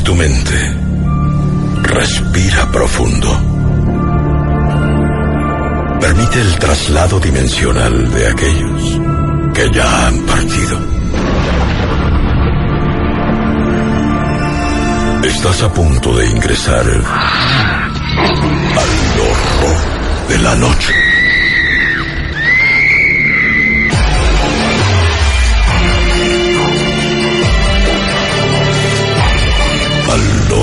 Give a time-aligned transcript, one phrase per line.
[0.00, 0.74] Tu mente.
[1.82, 3.28] Respira profundo.
[6.00, 9.00] Permite el traslado dimensional de aquellos
[9.54, 10.78] que ya han partido.
[15.24, 17.02] Estás a punto de ingresar al
[19.20, 19.76] horror
[20.28, 21.01] de la noche.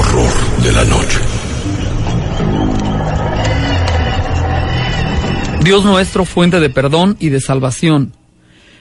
[0.10, 1.20] Horror de la noche.
[5.64, 8.14] Dios nuestro, fuente de perdón y de salvación,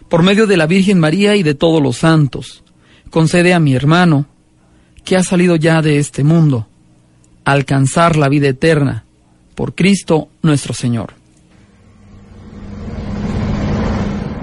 [0.09, 2.63] por medio de la Virgen María y de todos los santos,
[3.11, 4.27] concede a mi hermano,
[5.05, 6.67] que ha salido ya de este mundo,
[7.45, 9.05] alcanzar la vida eterna,
[9.55, 11.15] por Cristo nuestro Señor.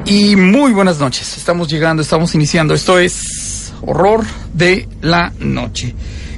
[0.05, 4.23] Y muy buenas noches, estamos llegando, estamos iniciando, esto es Horror
[4.53, 5.95] de la Noche.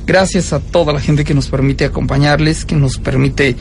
[0.07, 3.57] Gracias a toda la gente que nos permite acompañarles, que nos permite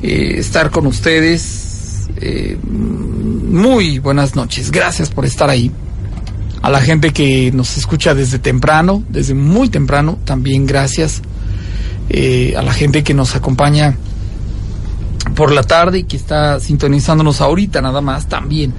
[0.00, 2.08] eh, estar con ustedes.
[2.20, 5.72] Eh, muy buenas noches, gracias por estar ahí.
[6.62, 11.20] A la gente que nos escucha desde temprano, desde muy temprano, también gracias.
[12.10, 13.96] Eh, a la gente que nos acompaña
[15.34, 18.72] por la tarde y que está sintonizándonos ahorita nada más, también.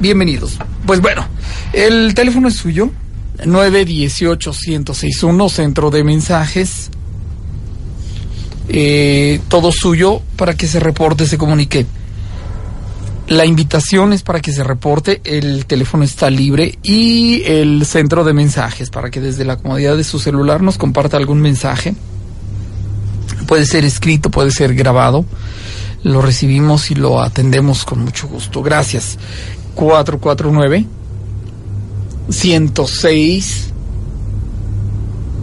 [0.00, 0.56] Bienvenidos.
[0.86, 1.26] Pues bueno,
[1.74, 2.90] el teléfono es suyo,
[3.44, 6.90] 918-1061, centro de mensajes.
[8.68, 11.86] Eh, todo suyo para que se reporte, se comunique.
[13.28, 18.32] La invitación es para que se reporte, el teléfono está libre y el centro de
[18.32, 21.94] mensajes para que desde la comodidad de su celular nos comparta algún mensaje.
[23.46, 25.24] Puede ser escrito, puede ser grabado.
[26.02, 28.62] Lo recibimos y lo atendemos con mucho gusto.
[28.62, 29.18] Gracias.
[29.74, 30.86] 449
[32.28, 33.72] 106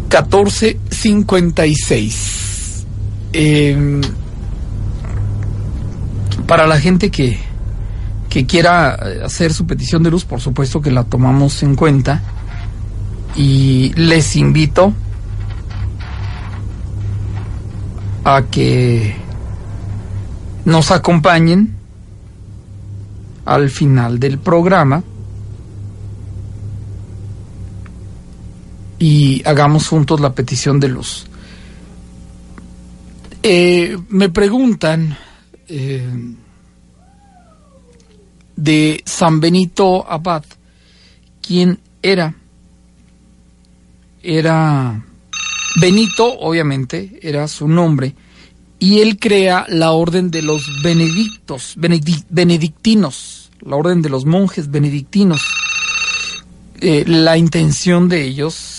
[0.09, 2.85] 1456.
[3.33, 4.01] Eh,
[6.47, 7.37] para la gente que,
[8.27, 12.23] que quiera hacer su petición de luz, por supuesto que la tomamos en cuenta.
[13.35, 14.91] Y les invito
[18.23, 19.15] a que
[20.65, 21.75] nos acompañen
[23.45, 25.03] al final del programa
[28.99, 31.25] y hagamos juntos la petición de luz.
[33.41, 35.17] Eh, me preguntan
[35.69, 36.05] eh,
[38.57, 40.43] de San Benito Abad,
[41.41, 42.35] quién era.
[44.21, 45.01] Era
[45.79, 48.13] Benito, obviamente, era su nombre,
[48.79, 55.41] y él crea la orden de los benedictos, benedictinos, la orden de los monjes benedictinos.
[56.81, 58.78] Eh, la intención de ellos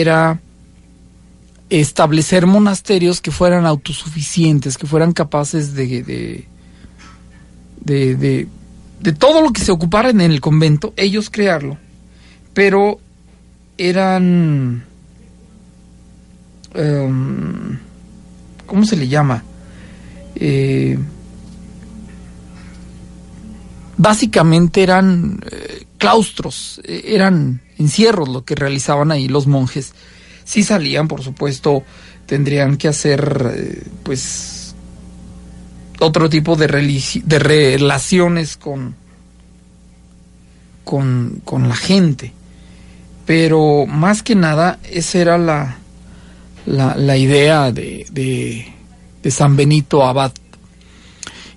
[0.00, 0.40] era
[1.68, 6.46] establecer monasterios que fueran autosuficientes, que fueran capaces de, de,
[7.80, 8.48] de,
[9.00, 11.76] de, todo lo que se ocupara en el convento, ellos crearlo.
[12.54, 12.98] Pero
[13.76, 14.84] eran...
[16.74, 17.76] Um,
[18.66, 19.44] ¿Cómo se le llama?
[20.34, 20.98] Eh,
[23.98, 29.92] básicamente eran eh, claustros, eh, eran encierros lo que realizaban ahí los monjes.
[30.44, 31.82] Si salían, por supuesto,
[32.26, 34.74] tendrían que hacer, eh, pues,
[36.00, 38.94] otro tipo de, de relaciones con,
[40.84, 42.32] con, con, la gente.
[43.26, 45.78] Pero más que nada, esa era la,
[46.66, 48.72] la, la idea de, de,
[49.22, 50.32] de San Benito Abad.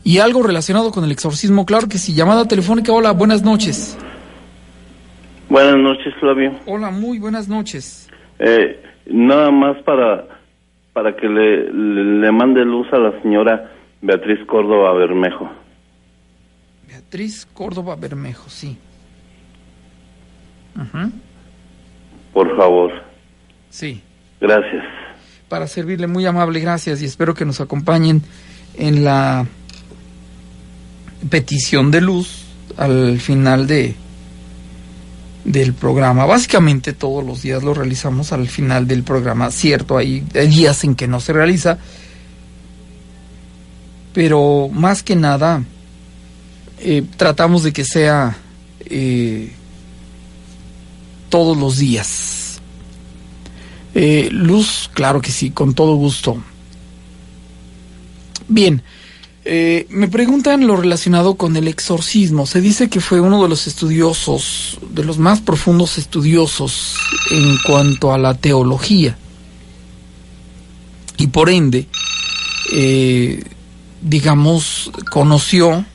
[0.04, 2.14] Y algo relacionado con el exorcismo, claro que sí.
[2.14, 3.98] Llamada telefónica, hola, buenas noches.
[5.50, 6.60] Buenas noches, Flavio.
[6.66, 8.10] Hola, muy buenas noches.
[8.40, 10.28] Eh, nada más para,
[10.94, 15.50] para que le, le, le, mande luz a la señora Beatriz Córdoba Bermejo.
[16.88, 18.78] Beatriz Córdoba Bermejo, sí.
[20.76, 21.12] Uh -huh.
[22.34, 22.92] Por favor.
[23.70, 24.02] Sí.
[24.42, 24.84] Gracias.
[25.48, 28.22] Para servirle, muy amable, gracias y espero que nos acompañen
[28.78, 29.46] en la
[31.30, 32.46] petición de luz
[32.78, 33.96] al final de
[35.46, 36.26] del programa.
[36.26, 39.52] Básicamente todos los días lo realizamos al final del programa.
[39.52, 41.78] Cierto, hay, días en que no se realiza,
[44.14, 45.64] pero más que nada
[46.80, 48.36] eh, tratamos de que sea
[48.82, 49.52] eh,
[51.30, 52.60] todos los días.
[53.94, 56.44] Eh, luz, claro que sí, con todo gusto.
[58.48, 58.82] Bien,
[59.48, 62.48] eh, me preguntan lo relacionado con el exorcismo.
[62.48, 66.96] Se dice que fue uno de los estudiosos, de los más profundos estudiosos
[67.30, 69.18] en cuanto a la teología.
[71.18, 71.88] y por ende,
[72.74, 73.42] eh,
[74.02, 75.86] digamos, conoció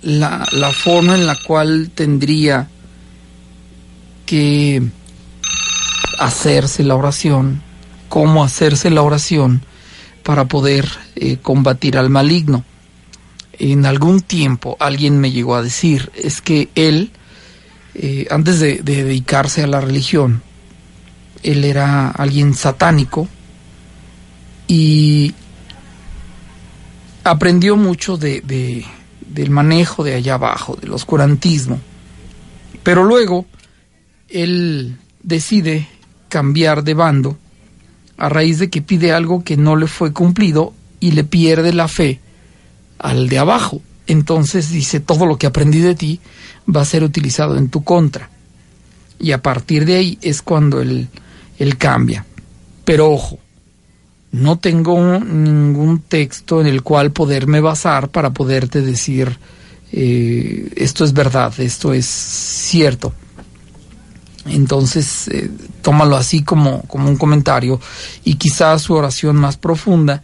[0.00, 2.68] la, forma en la cual tendría
[4.24, 4.82] que
[6.18, 7.60] hacerse la oración,
[8.08, 9.62] cómo hacerse la oración
[10.22, 12.64] para poder eh, combatir al maligno.
[13.58, 17.10] En algún tiempo alguien me llegó a decir, es que él,
[17.94, 20.42] eh, antes de, dedicarse a la religión,
[21.42, 23.28] él era alguien satánico
[24.66, 25.34] y
[27.22, 28.84] aprendió mucho de,
[29.20, 31.80] del manejo de allá abajo, del oscurantismo.
[32.82, 33.46] Pero luego
[34.28, 35.88] él decide
[36.28, 37.38] cambiar de bando
[38.16, 41.88] a raíz de que pide algo que no le fue cumplido y le pierde la
[41.88, 42.20] fe
[43.04, 43.82] al de abajo.
[44.06, 46.20] Entonces dice, todo lo que aprendí de ti
[46.74, 48.30] va a ser utilizado en tu contra.
[49.18, 51.08] Y a partir de ahí es cuando él,
[51.58, 52.24] él cambia.
[52.84, 53.38] Pero ojo,
[54.32, 59.38] no tengo ningún texto en el cual poderme basar para poderte decir,
[59.92, 63.12] eh, esto es verdad, esto es cierto.
[64.46, 65.50] Entonces, eh,
[65.82, 67.80] tómalo así como, como un comentario
[68.24, 70.22] y quizás su oración más profunda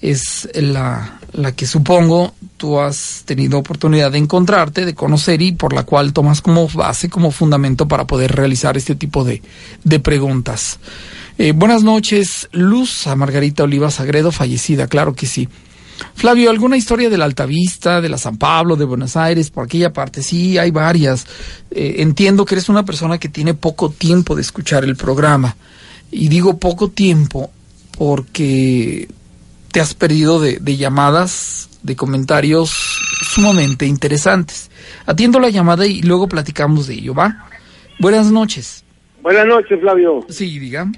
[0.00, 5.72] es la, la que supongo tú has tenido oportunidad de encontrarte, de conocer y por
[5.72, 9.42] la cual tomas como base, como fundamento para poder realizar este tipo de,
[9.84, 10.78] de preguntas.
[11.38, 15.48] Eh, buenas noches, Luz a Margarita Oliva Sagredo, fallecida, claro que sí.
[16.14, 19.92] Flavio, ¿alguna historia de la Altavista, de la San Pablo, de Buenos Aires, por aquella
[19.92, 20.22] parte?
[20.22, 21.26] Sí, hay varias.
[21.70, 25.56] Eh, entiendo que eres una persona que tiene poco tiempo de escuchar el programa.
[26.10, 27.50] Y digo poco tiempo
[27.96, 29.08] porque
[29.72, 34.70] te has perdido de, de llamadas, de comentarios sumamente interesantes.
[35.06, 37.46] Atiendo la llamada y luego platicamos de ello, ¿va?
[37.98, 38.84] Buenas noches.
[39.22, 40.24] Buenas noches, Flavio.
[40.28, 40.90] Sí, diga.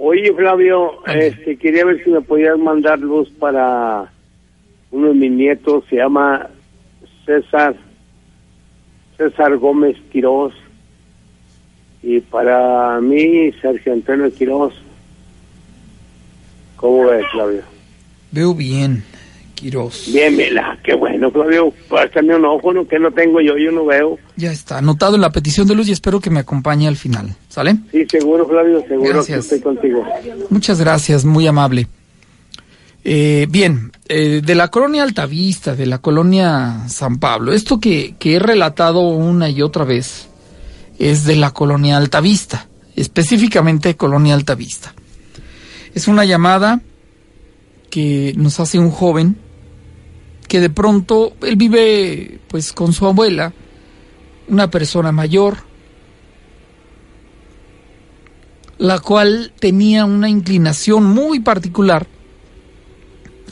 [0.00, 4.10] Oye, Flavio, este, quería ver si me podías mandar luz para
[4.90, 6.48] uno de mis nietos se llama
[7.24, 7.76] César,
[9.16, 10.54] César Gómez Quiroz.
[12.02, 14.74] Y para mí, Sergio Antonio Quiroz.
[16.76, 17.75] ¿Cómo ves, Flavio?
[18.30, 19.04] Veo bien,
[19.54, 20.12] Quiroz.
[20.12, 21.72] Bien, mira, qué bueno, Flavio.
[21.88, 22.86] Pásame un ojo, ¿no?
[22.86, 24.18] que no tengo yo, yo no veo.
[24.36, 27.34] Ya está, anotado en la petición de luz y espero que me acompañe al final.
[27.48, 27.76] ¿Sale?
[27.90, 30.04] Sí, seguro, Flavio, seguro que estoy contigo.
[30.50, 31.88] Muchas gracias, muy amable.
[33.08, 38.34] Eh, bien, eh, de la colonia Altavista, de la colonia San Pablo, esto que, que
[38.34, 40.28] he relatado una y otra vez
[40.98, 44.92] es de la colonia Altavista, específicamente colonia Altavista.
[45.94, 46.80] Es una llamada
[47.90, 49.36] que nos hace un joven
[50.48, 53.52] que de pronto él vive pues con su abuela,
[54.48, 55.56] una persona mayor,
[58.78, 62.06] la cual tenía una inclinación muy particular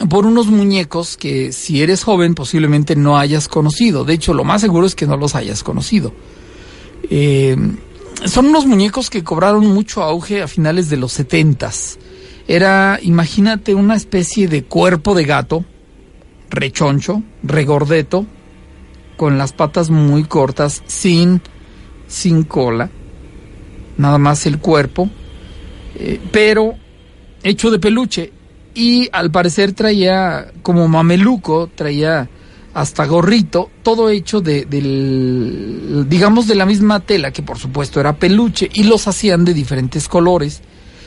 [0.09, 4.05] por unos muñecos que si eres joven posiblemente no hayas conocido.
[4.05, 6.13] De hecho, lo más seguro es que no los hayas conocido.
[7.11, 7.57] Eh,
[8.27, 11.99] son unos muñecos que cobraron mucho auge a finales de los setentas.
[12.47, 15.65] Era, imagínate, una especie de cuerpo de gato,
[16.51, 18.27] rechoncho, regordeto,
[19.17, 21.41] con las patas muy cortas, sin,
[22.07, 22.91] sin cola,
[23.97, 25.09] nada más el cuerpo,
[25.97, 26.75] eh, pero
[27.43, 28.33] hecho de peluche.
[28.75, 32.29] Y al parecer traía como mameluco, traía
[32.75, 38.17] hasta gorrito, todo hecho de, del, digamos, de la misma tela, que por supuesto era
[38.17, 40.61] peluche, y los hacían de diferentes colores,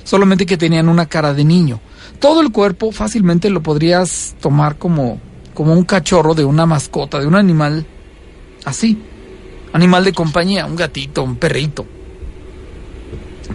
[0.07, 1.81] solamente que tenían una cara de niño.
[2.21, 5.19] Todo el cuerpo fácilmente lo podrías tomar como,
[5.53, 7.85] como un cachorro de una mascota, de un animal
[8.63, 8.97] así,
[9.73, 11.85] animal de compañía, un gatito, un perrito.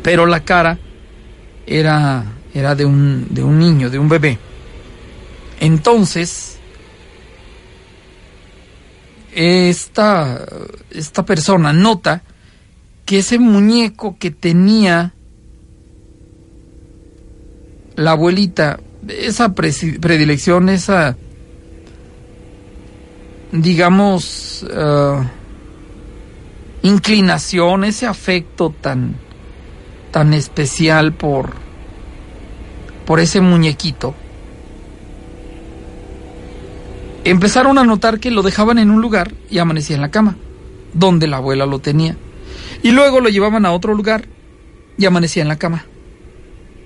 [0.02, 0.78] Pero la cara
[1.66, 4.38] era era de un, de un niño, de un bebé.
[5.58, 6.58] Entonces,
[9.34, 10.44] esta,
[10.90, 12.22] esta persona nota
[13.06, 15.14] que ese muñeco que tenía
[17.96, 21.16] la abuelita, esa predilección, esa,
[23.52, 25.22] digamos, uh,
[26.82, 29.16] inclinación, ese afecto tan,
[30.10, 31.50] tan especial por,
[33.06, 34.14] por ese muñequito,
[37.24, 40.36] empezaron a notar que lo dejaban en un lugar y amanecía en la cama,
[40.92, 42.16] donde la abuela lo tenía.
[42.82, 44.24] Y luego lo llevaban a otro lugar
[44.98, 45.86] y amanecía en la cama.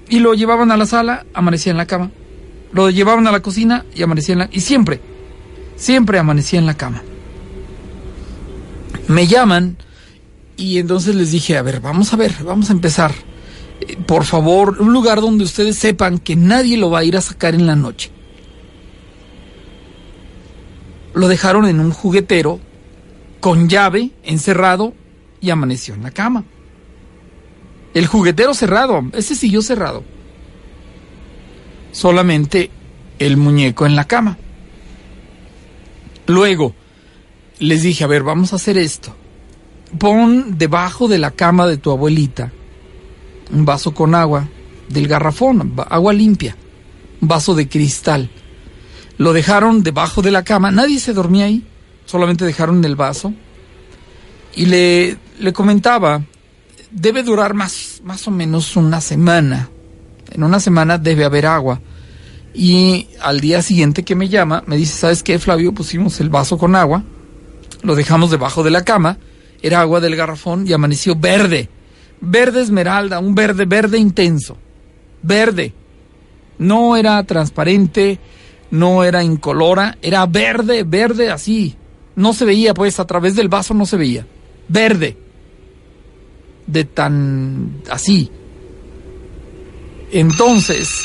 [0.09, 2.11] Y lo llevaban a la sala, amanecía en la cama.
[2.73, 4.49] Lo llevaban a la cocina y amanecía en la...
[4.53, 5.01] Y siempre,
[5.77, 7.03] siempre amanecía en la cama.
[9.09, 9.77] Me llaman
[10.57, 13.13] y entonces les dije, a ver, vamos a ver, vamos a empezar
[14.07, 17.55] por favor, un lugar donde ustedes sepan que nadie lo va a ir a sacar
[17.55, 18.11] en la noche.
[21.15, 22.61] Lo dejaron en un juguetero
[23.41, 24.95] con llave, encerrado
[25.41, 26.45] y amaneció en la cama.
[27.97, 30.05] El juguetero cerrado, ese siguió cerrado.
[31.93, 32.71] Solamente
[33.19, 34.37] el muñeco en la cama.
[36.27, 36.75] Luego
[37.59, 39.17] les dije, a ver, vamos a hacer esto.
[39.99, 42.53] Pon debajo de la cama de tu abuelita
[43.51, 44.47] un vaso con agua
[44.91, 46.55] del garrafón, agua limpia,
[47.23, 48.29] un vaso de cristal.
[49.17, 51.65] Lo dejaron debajo de la cama, nadie se dormía ahí,
[52.05, 53.33] solamente dejaron el vaso.
[54.55, 56.23] Y le, le comentaba,
[56.97, 59.71] debe durar más, más o menos una semana.
[60.33, 61.81] En una semana debe haber agua.
[62.53, 65.73] Y al día siguiente que me llama, me dice, ¿sabes qué, Flavio?
[65.73, 67.05] Pusimos el vaso con agua,
[67.83, 69.19] lo dejamos debajo de la cama,
[69.63, 71.69] era agua del garrafón y amaneció verde
[72.21, 74.57] verde esmeralda, un verde, verde intenso,
[75.23, 75.73] verde.
[76.59, 78.19] No era transparente,
[78.71, 81.77] no era incolora, era verde, verde así.
[82.15, 84.27] No se veía, pues a través del vaso no se veía.
[84.69, 85.17] Verde.
[86.67, 88.31] De tan así.
[90.13, 91.05] Entonces,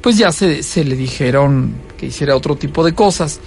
[0.00, 3.40] pues ya se, se le dijeron que hiciera otro tipo de cosas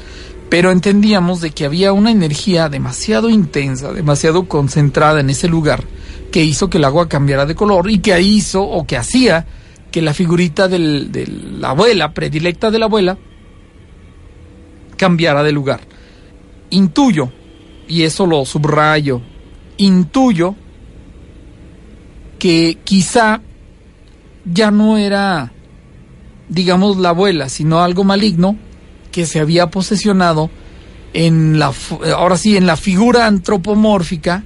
[0.49, 5.83] pero entendíamos de que había una energía demasiado intensa, demasiado concentrada en ese lugar
[6.31, 9.45] que hizo que el agua cambiara de color y que hizo o que hacía
[9.91, 13.17] que la figurita de la abuela, predilecta de la abuela,
[14.95, 15.81] cambiara de lugar.
[16.69, 17.31] Intuyo,
[17.87, 19.21] y eso lo subrayo,
[19.77, 20.55] intuyo
[22.39, 23.41] que quizá
[24.45, 25.51] ya no era,
[26.49, 28.57] digamos, la abuela, sino algo maligno
[29.11, 30.49] que se había posesionado
[31.13, 31.73] en la,
[32.15, 34.43] ahora sí, en la figura antropomórfica,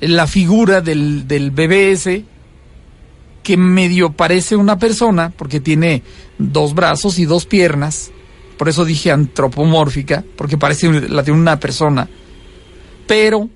[0.00, 2.24] en la figura del, del bebé ese,
[3.42, 6.02] que medio parece una persona, porque tiene
[6.38, 8.10] dos brazos y dos piernas,
[8.58, 12.08] por eso dije antropomórfica, porque parece la de una persona,
[13.06, 13.48] pero,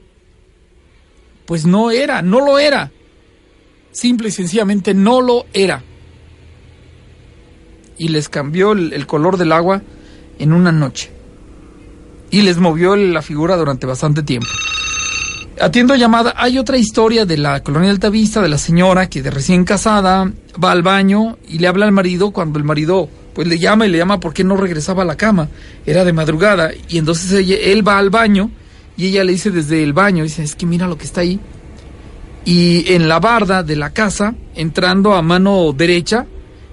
[1.44, 2.90] pues no era, no lo era,
[3.96, 5.82] simple y sencillamente no lo era.
[7.98, 9.82] Y les cambió el color del agua
[10.38, 11.16] en una noche
[12.30, 14.48] y les movió la figura durante bastante tiempo.
[15.58, 19.64] Atiendo llamada, hay otra historia de la colonia Altavista de la señora que de recién
[19.64, 20.30] casada
[20.62, 23.90] va al baño y le habla al marido cuando el marido pues le llama y
[23.90, 25.48] le llama porque no regresaba a la cama,
[25.86, 28.50] era de madrugada y entonces él va al baño
[28.98, 31.38] y ella le dice desde el baño, dice, es que mira lo que está ahí.
[32.46, 36.26] Y en la barda de la casa, entrando a mano derecha,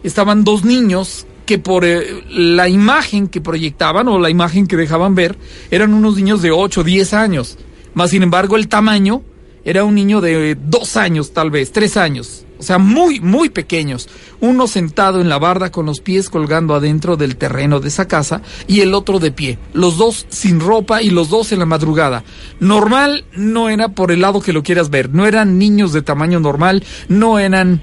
[0.03, 5.15] estaban dos niños que por eh, la imagen que proyectaban o la imagen que dejaban
[5.15, 5.35] ver
[5.71, 7.57] eran unos niños de 8 o 10 años.
[7.95, 9.23] Más sin embargo, el tamaño
[9.65, 12.45] era un niño de 2 años, tal vez, 3 años.
[12.59, 14.07] O sea, muy, muy pequeños.
[14.39, 18.41] Uno sentado en la barda con los pies colgando adentro del terreno de esa casa
[18.67, 19.57] y el otro de pie.
[19.73, 22.23] Los dos sin ropa y los dos en la madrugada.
[22.59, 25.09] Normal no era por el lado que lo quieras ver.
[25.09, 27.81] No eran niños de tamaño normal, no eran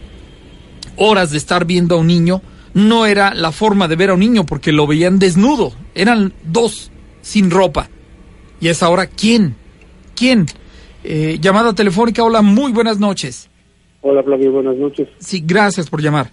[0.97, 2.43] horas de estar viendo a un niño
[2.75, 5.73] no era la forma de ver a un niño porque lo veían desnudo.
[5.95, 6.91] Eran dos
[7.23, 7.89] sin ropa.
[8.61, 9.57] Y es ahora quién.
[10.15, 10.47] ¿Quién?
[11.03, 13.50] Eh, llamada telefónica, hola, muy buenas noches.
[14.03, 15.09] Hola Flavio, buenas noches.
[15.19, 16.31] Sí, gracias por llamar.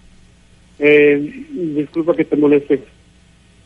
[0.78, 1.44] Eh,
[1.74, 2.82] disculpa que te moleste.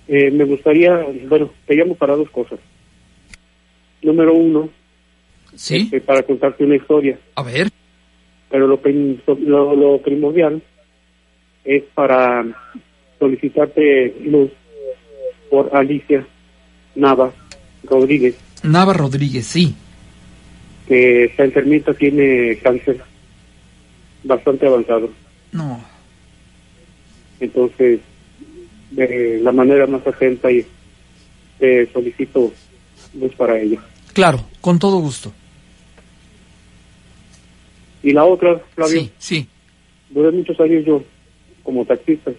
[0.09, 2.59] Eh, me gustaría, bueno, te llamo para dos cosas.
[4.03, 4.69] Número uno,
[5.55, 5.77] ¿Sí?
[5.77, 7.19] Este, para contarte una historia.
[7.37, 7.69] A ver.
[8.51, 8.81] Pero lo,
[9.39, 10.63] lo, lo primordial
[11.65, 12.45] es para
[13.19, 14.51] solicitarte luz
[15.49, 16.27] por Alicia
[16.97, 17.33] Nava
[17.85, 18.37] Rodríguez.
[18.65, 19.75] Nava Rodríguez, sí.
[20.89, 23.01] Que esta enfermita tiene cáncer
[24.25, 25.11] bastante avanzado.
[25.53, 25.83] No.
[27.41, 28.01] Entonces,
[28.91, 30.65] de la manera más atenta y
[31.59, 32.53] te solicito
[33.15, 33.81] luz para ella.
[34.13, 35.33] Claro, con todo gusto.
[38.03, 39.01] Y la otra, Flavio.
[39.01, 39.49] Sí, sí.
[40.11, 41.03] Duré muchos años yo
[41.63, 42.33] como taxista.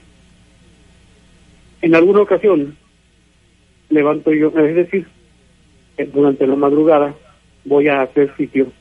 [1.81, 2.77] En alguna ocasión
[3.89, 5.07] levanto yo, es decir,
[6.13, 7.15] durante la madrugada
[7.65, 8.71] voy a hacer sitio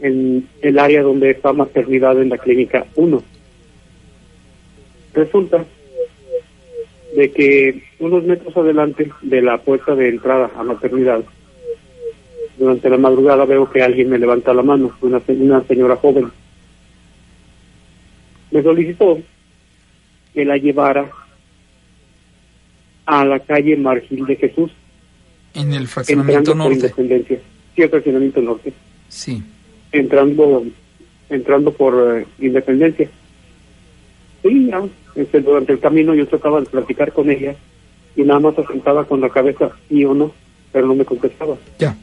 [0.00, 3.22] en el área donde está maternidad en la clínica 1.
[5.14, 5.64] Resulta
[7.16, 11.24] de que unos metros adelante de la puerta de entrada a maternidad,
[12.58, 16.30] durante la madrugada veo que alguien me levanta la mano, una, una señora joven.
[18.50, 19.18] Me solicitó
[20.34, 21.10] que la llevara
[23.06, 24.70] a la calle Margil de Jesús.
[25.54, 26.74] En el fraccionamiento norte.
[26.74, 27.38] Independencia.
[27.74, 28.72] Sí, el fraccionamiento norte.
[29.08, 29.42] Sí.
[29.92, 30.64] Entrando,
[31.28, 33.08] entrando por eh, Independencia.
[34.42, 34.82] sí, ya,
[35.14, 37.54] este, durante el camino yo trataba de platicar con ella
[38.16, 40.32] y nada más asentaba con la cabeza sí o no,
[40.72, 41.56] pero no me contestaba.
[41.78, 41.96] Ya.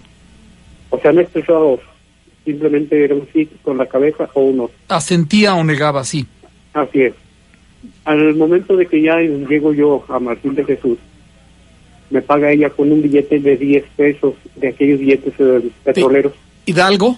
[0.89, 1.77] O sea, no expresaba
[2.45, 4.71] simplemente era un sí con la cabeza o un no.
[4.87, 6.25] Asentía o negaba, sí.
[6.73, 7.13] Así es.
[8.05, 10.97] Al momento de que ya llego yo a Martín de Jesús,
[12.09, 16.33] me paga ella con un billete de 10 pesos de aquellos billetes eh, petroleros.
[16.65, 17.17] ¿Hidalgo?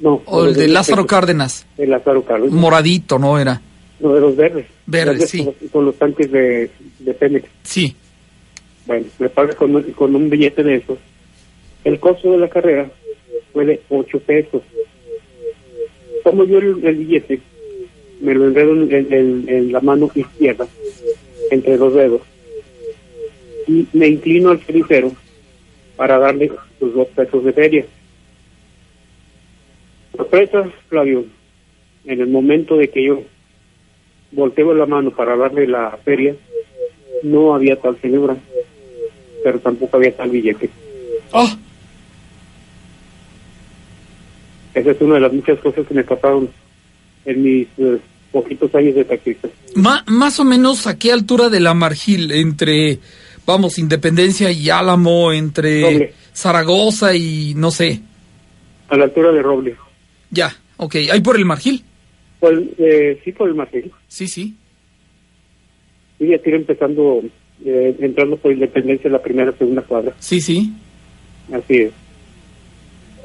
[0.00, 0.22] No.
[0.26, 1.06] ¿O el de 10 Lázaro.
[1.06, 1.66] Cárdenas?
[1.76, 2.52] De Lázaro Cárdenas.
[2.52, 3.60] Moradito, ¿no era?
[3.98, 4.66] No, de los verdes.
[4.86, 5.44] Verdes, sí.
[5.44, 6.70] Con, con los tanques de,
[7.00, 7.46] de Pemex.
[7.62, 7.94] Sí.
[8.86, 10.98] Bueno, me paga con, un- con un billete de esos.
[11.84, 12.90] El costo de la carrera
[13.52, 14.62] fue de 8 pesos.
[16.24, 17.40] Tomo yo el, el billete,
[18.20, 20.66] me lo enredo en, en- en- en la mano izquierda,
[21.50, 22.20] entre los dedos,
[23.66, 25.12] y me inclino al cenicero
[25.96, 27.86] para darle los dos pesos de feria.
[30.16, 31.24] Sorpresa, Flavio,
[32.04, 33.22] en el momento de que yo
[34.32, 36.34] volteo la mano para darle la feria,
[37.22, 38.36] no había tal señora,
[39.44, 40.70] pero tampoco había tal billete.
[41.32, 41.48] Oh,
[44.74, 46.48] Esa es una de las muchas cosas que me pasaron
[47.24, 47.98] en mis eh,
[48.32, 49.48] poquitos años de taxista.
[49.74, 52.98] ma- más o menos a qué altura de la margil, entre,
[53.46, 56.14] vamos, Independencia y Álamo, entre.
[56.32, 58.00] Zaragoza y no sé.
[58.88, 59.76] A la altura de Roble.
[60.30, 60.94] Ya, ok.
[61.12, 61.82] ¿Ahí por el margil?
[62.38, 63.90] Pues, eh, sí, por el Marcelo.
[64.08, 64.54] Sí, sí.
[66.18, 67.22] Sí, ya estoy empezando,
[67.64, 70.14] eh, entrando por Independencia la primera, segunda cuadra.
[70.18, 70.72] Sí, sí.
[71.52, 71.92] Así es.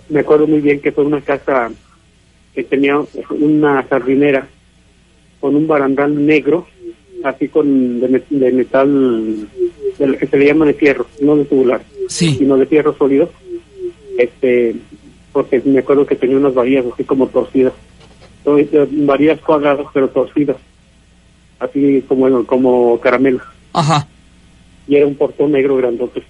[0.10, 1.72] Me acuerdo muy bien que fue una casa
[2.54, 2.98] que tenía
[3.30, 4.48] una jardinera
[5.40, 6.68] con un barandal negro,
[7.24, 9.48] así con de, de metal,
[9.98, 12.36] de lo que se le llama de fierro, no de tubular, Sí.
[12.38, 13.32] sino de fierro sólido.
[14.18, 14.76] Este,
[15.36, 17.74] porque me acuerdo que tenía unas varillas así como torcidas,
[18.46, 20.56] eh, varillas cuadradas pero torcidas,
[21.60, 23.42] así como como caramelo
[23.74, 24.08] Ajá.
[24.88, 26.24] y era un portón negro grandote.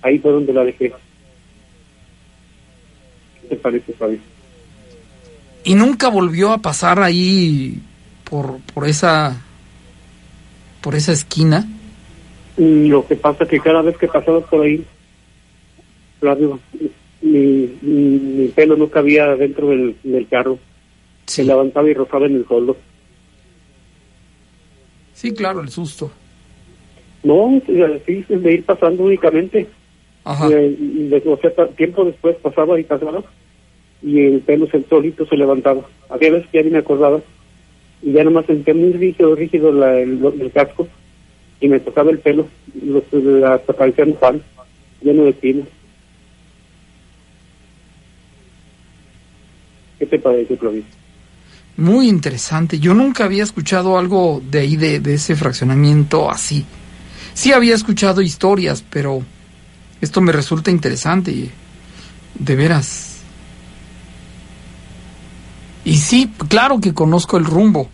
[0.00, 0.92] Ahí fue donde la dejé.
[3.42, 4.20] ¿Qué te parece, Fabio?
[5.64, 7.82] Y nunca volvió a pasar ahí
[8.22, 9.42] por, por esa
[10.80, 11.66] por esa esquina.
[12.56, 14.84] Mm, Lo que pasa que cada vez que pasaba por ahí,
[16.20, 16.60] Flavio,
[17.22, 20.58] mi, mi, mi pelo no cabía dentro del, del carro.
[21.26, 21.48] Se Sí.
[21.48, 22.76] levantaba y rozaba en el toldo.
[25.14, 26.10] Sí, claro, el susto.
[27.22, 29.66] No, así de ir pasando únicamente.
[30.24, 30.48] Ajá.
[30.50, 33.22] Eh, y de- o sea, tiempo después pasaba y pasaba
[34.02, 35.82] y el pelo se, solito se levantaba.
[36.08, 37.20] Había veces que ya ni me acordaba
[38.02, 40.88] y ya nomás sentía muy rígido, rígido la- el, el casco
[41.60, 42.46] y me tocaba el pelo,
[42.82, 43.04] los,
[43.44, 44.42] hasta parecía un pan,
[45.02, 45.68] lleno de pinos.
[50.00, 50.82] ¿Qué te parece, Claudio?
[51.76, 52.78] Muy interesante.
[52.80, 56.64] Yo nunca había escuchado algo de ahí, de, de ese fraccionamiento así.
[57.34, 59.22] Sí había escuchado historias, pero
[60.00, 61.30] esto me resulta interesante.
[61.30, 61.50] y
[62.34, 63.20] De veras.
[65.84, 67.88] Y sí, claro que conozco el rumbo.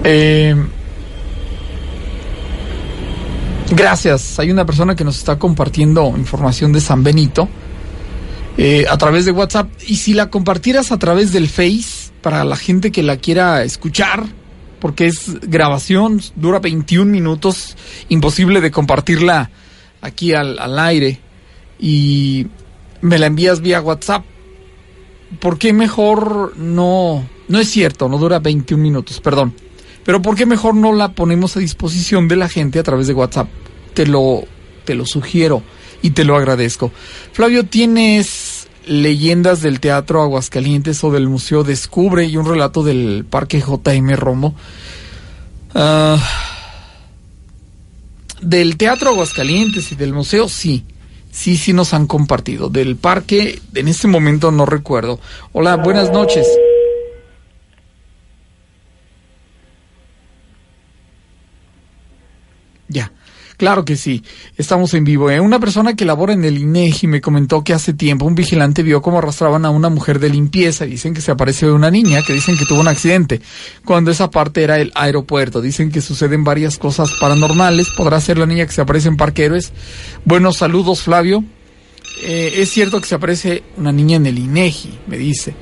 [0.07, 0.55] Eh,
[3.71, 4.39] gracias.
[4.39, 7.49] Hay una persona que nos está compartiendo información de San Benito
[8.57, 9.69] eh, a través de WhatsApp.
[9.87, 14.25] Y si la compartieras a través del Face, para la gente que la quiera escuchar,
[14.81, 17.77] porque es grabación, dura 21 minutos,
[18.09, 19.51] imposible de compartirla
[20.01, 21.21] aquí al, al aire.
[21.79, 22.47] Y
[23.01, 24.25] me la envías vía WhatsApp.
[25.41, 27.29] ¿Por qué mejor no?
[27.49, 29.55] No es cierto, no dura 21 minutos, perdón.
[30.05, 33.15] Pero ¿por qué mejor no la ponemos a disposición de la gente a través de
[33.15, 33.49] WhatsApp?
[33.95, 34.45] Te lo,
[34.85, 35.63] te lo sugiero
[36.03, 36.93] y te lo agradezco.
[37.33, 43.61] Flavio, ¿tienes leyendas del Teatro Aguascalientes o del Museo Descubre y un relato del Parque
[43.61, 44.55] JM Romo?
[45.75, 46.19] Ah,
[48.43, 50.85] del Teatro Aguascalientes y del Museo, sí.
[51.33, 52.69] Sí, sí nos han compartido.
[52.69, 55.19] Del parque, en este momento no recuerdo.
[55.53, 56.47] Hola, buenas noches.
[62.89, 63.11] Ya.
[63.57, 64.25] Claro que sí,
[64.57, 65.31] estamos en vivo.
[65.31, 65.39] ¿eh?
[65.41, 69.01] Una persona que labora en el INEGI me comentó que hace tiempo un vigilante vio
[69.01, 70.87] cómo arrastraban a una mujer de limpieza.
[70.87, 73.41] Dicen que se apareció una niña que dicen que tuvo un accidente,
[73.85, 75.61] cuando esa parte era el aeropuerto.
[75.61, 77.91] Dicen que suceden varias cosas paranormales.
[77.91, 79.73] ¿Podrá ser la niña que se aparece en Parque Héroes?
[80.25, 81.45] Buenos saludos, Flavio.
[82.23, 85.55] Eh, es cierto que se aparece una niña en el INEGI, me dice.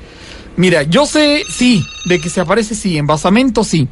[0.57, 3.87] Mira, yo sé, sí, de que se aparece, sí, en basamento, sí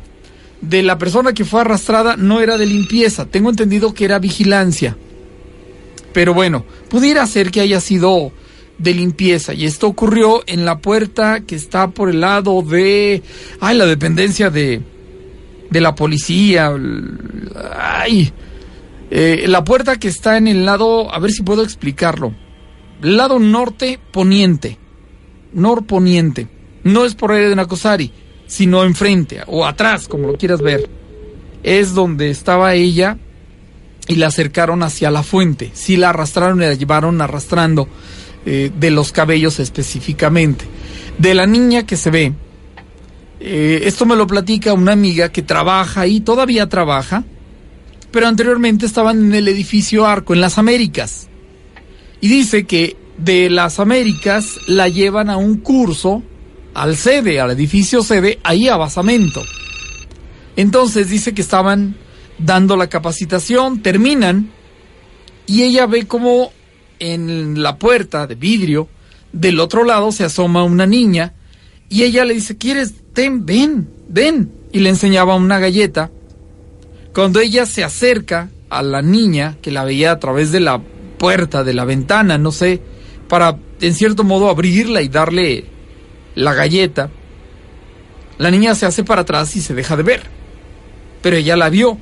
[0.62, 4.96] de la persona que fue arrastrada no era de limpieza, tengo entendido que era vigilancia.
[6.14, 8.32] Pero bueno, pudiera ser que haya sido
[8.78, 9.54] de limpieza.
[9.54, 13.22] Y esto ocurrió en la puerta que está por el lado de
[13.60, 14.82] ay la dependencia de
[15.70, 16.72] de la policía.
[17.80, 18.32] Ay
[19.10, 22.34] eh, la puerta que está en el lado a ver si puedo explicarlo.
[23.02, 24.78] Lado norte poniente.
[25.54, 26.48] Norponiente
[26.84, 28.12] no es por área de Nacosari
[28.52, 30.90] sino enfrente o atrás, como lo quieras ver.
[31.64, 33.18] Es donde estaba ella
[34.10, 35.72] y la acercaron hacia la fuente.
[35.74, 37.88] Sí la arrastraron y la llevaron arrastrando
[38.46, 40.66] eh, de los cabellos específicamente.
[41.18, 42.34] De la niña que se ve,
[43.40, 47.24] eh, esto me lo platica una amiga que trabaja y todavía trabaja,
[48.12, 51.30] pero anteriormente estaban en el edificio Arco, en las Américas.
[52.20, 56.22] Y dice que de las Américas la llevan a un curso
[56.74, 59.44] al sede, al edificio sede, ahí a basamento.
[60.56, 61.96] Entonces dice que estaban
[62.38, 64.52] dando la capacitación, terminan
[65.46, 66.52] y ella ve como
[67.00, 68.88] en la puerta de vidrio
[69.34, 71.34] del otro lado se asoma una niña
[71.90, 72.94] y ella le dice, ¿quieres?
[73.14, 74.50] Ten, ven, ven.
[74.72, 76.10] Y le enseñaba una galleta.
[77.14, 80.82] Cuando ella se acerca a la niña, que la veía a través de la
[81.18, 82.82] puerta, de la ventana, no sé,
[83.28, 85.66] para en cierto modo abrirla y darle
[86.36, 87.10] la galleta,
[88.38, 90.24] la niña se hace para atrás y se deja de ver.
[91.22, 91.98] Pero ella la vio.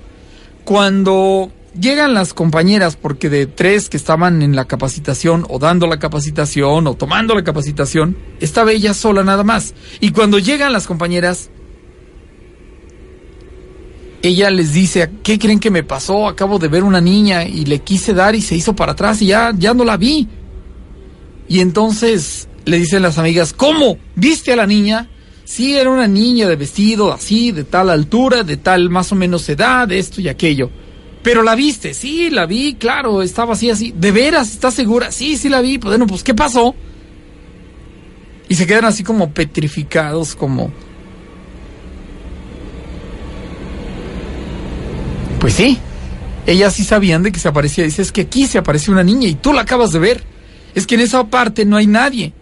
[0.63, 6.00] Cuando llegan las compañeras, porque de tres que estaban en la capacitación, o dando la
[6.00, 9.74] capacitación, o tomando la capacitación, estaba ella sola nada más.
[10.00, 11.50] Y cuando llegan las compañeras,
[14.22, 16.28] ella les dice, ¿qué creen que me pasó?
[16.28, 19.28] Acabo de ver una niña y le quise dar y se hizo para atrás y
[19.28, 20.28] ya, ya no la vi.
[21.48, 23.97] Y entonces le dicen las amigas, ¿cómo?
[24.15, 25.10] ¿Viste a la niña?
[25.43, 29.49] Sí, era una niña de vestido así, de tal altura, de tal más o menos
[29.49, 30.69] edad, esto y aquello.
[31.23, 33.93] Pero la viste, sí, la vi, claro, estaba así, así.
[33.95, 34.51] ¿De veras?
[34.51, 35.12] ¿Estás segura?
[35.12, 35.77] Sí, sí la vi.
[35.77, 36.75] Pues bueno, pues ¿qué pasó?
[38.47, 40.71] Y se quedan así como petrificados, como...
[45.39, 45.77] Pues sí,
[46.45, 47.84] ellas sí sabían de que se aparecía.
[47.84, 50.23] Dice, es que aquí se apareció una niña y tú la acabas de ver.
[50.75, 52.34] Es que en esa parte no hay nadie.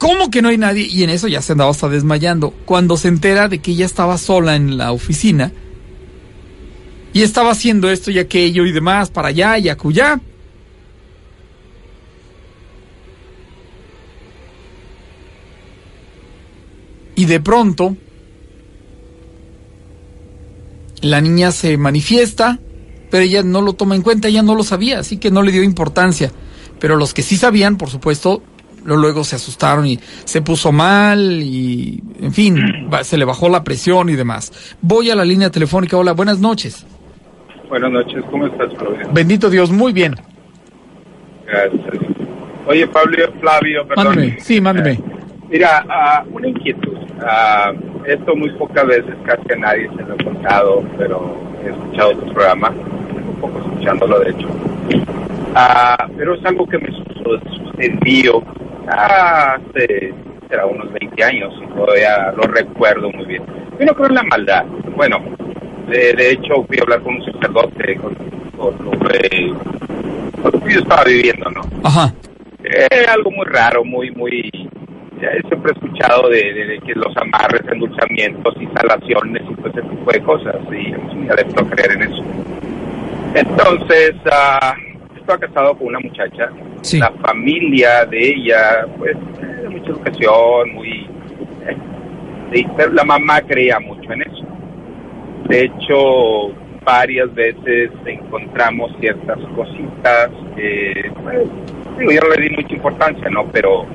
[0.00, 0.86] ¿Cómo que no hay nadie?
[0.86, 2.52] Y en eso ya se andaba hasta desmayando.
[2.64, 5.52] Cuando se entera de que ella estaba sola en la oficina
[7.12, 10.18] y estaba haciendo esto y aquello y demás, para allá y acullá.
[17.14, 17.94] Y de pronto,
[21.02, 22.58] la niña se manifiesta,
[23.10, 25.52] pero ella no lo toma en cuenta, ella no lo sabía, así que no le
[25.52, 26.32] dio importancia.
[26.78, 28.42] Pero los que sí sabían, por supuesto,
[28.84, 34.08] luego se asustaron y se puso mal y, en fin, se le bajó la presión
[34.08, 34.76] y demás.
[34.80, 35.96] Voy a la línea telefónica.
[35.96, 36.86] Hola, buenas noches.
[37.68, 39.08] Buenas noches, ¿cómo estás, Flavio?
[39.12, 40.16] Bendito Dios, muy bien.
[41.46, 41.80] Gracias.
[42.66, 44.06] Oye, Pablo, Flavio, perdón.
[44.06, 44.90] Mándeme, sí, mándeme.
[44.92, 45.00] Eh,
[45.48, 46.96] mira, uh, una inquietud.
[47.20, 52.12] Uh, esto muy pocas veces, casi a nadie se lo he contado, pero he escuchado
[52.12, 54.48] tu programa, un poco escuchándolo de hecho.
[54.48, 58.42] Uh, pero es algo que me sucedió
[58.88, 60.14] hace
[60.48, 63.42] será unos 20 años y todavía lo recuerdo muy bien.
[63.78, 64.64] Yo no creo en la maldad.
[64.96, 65.18] Bueno,
[65.88, 68.16] de, hecho fui a hablar con un sacerdote con,
[68.58, 71.62] lo, que, yo estaba viviendo, ¿no?
[71.84, 72.12] Ajá.
[72.64, 74.50] Eh, algo muy raro, muy, muy...
[75.48, 80.56] Siempre he escuchado de, que los amarres, endulzamientos, instalaciones y todo ese tipo de cosas,
[80.72, 82.24] y es muy adepto a creer en eso.
[83.34, 84.89] Entonces, uh,
[85.30, 86.50] estaba casado con una muchacha,
[86.94, 89.16] la familia de ella, pues,
[89.62, 91.08] de mucha educación, muy...
[92.52, 94.44] Eh, pero la mamá creía mucho en eso.
[95.48, 96.52] De hecho,
[96.84, 101.48] varias veces encontramos ciertas cositas que, pues,
[101.98, 103.46] digo, yo no le di mucha importancia, ¿no?
[103.52, 103.86] Pero,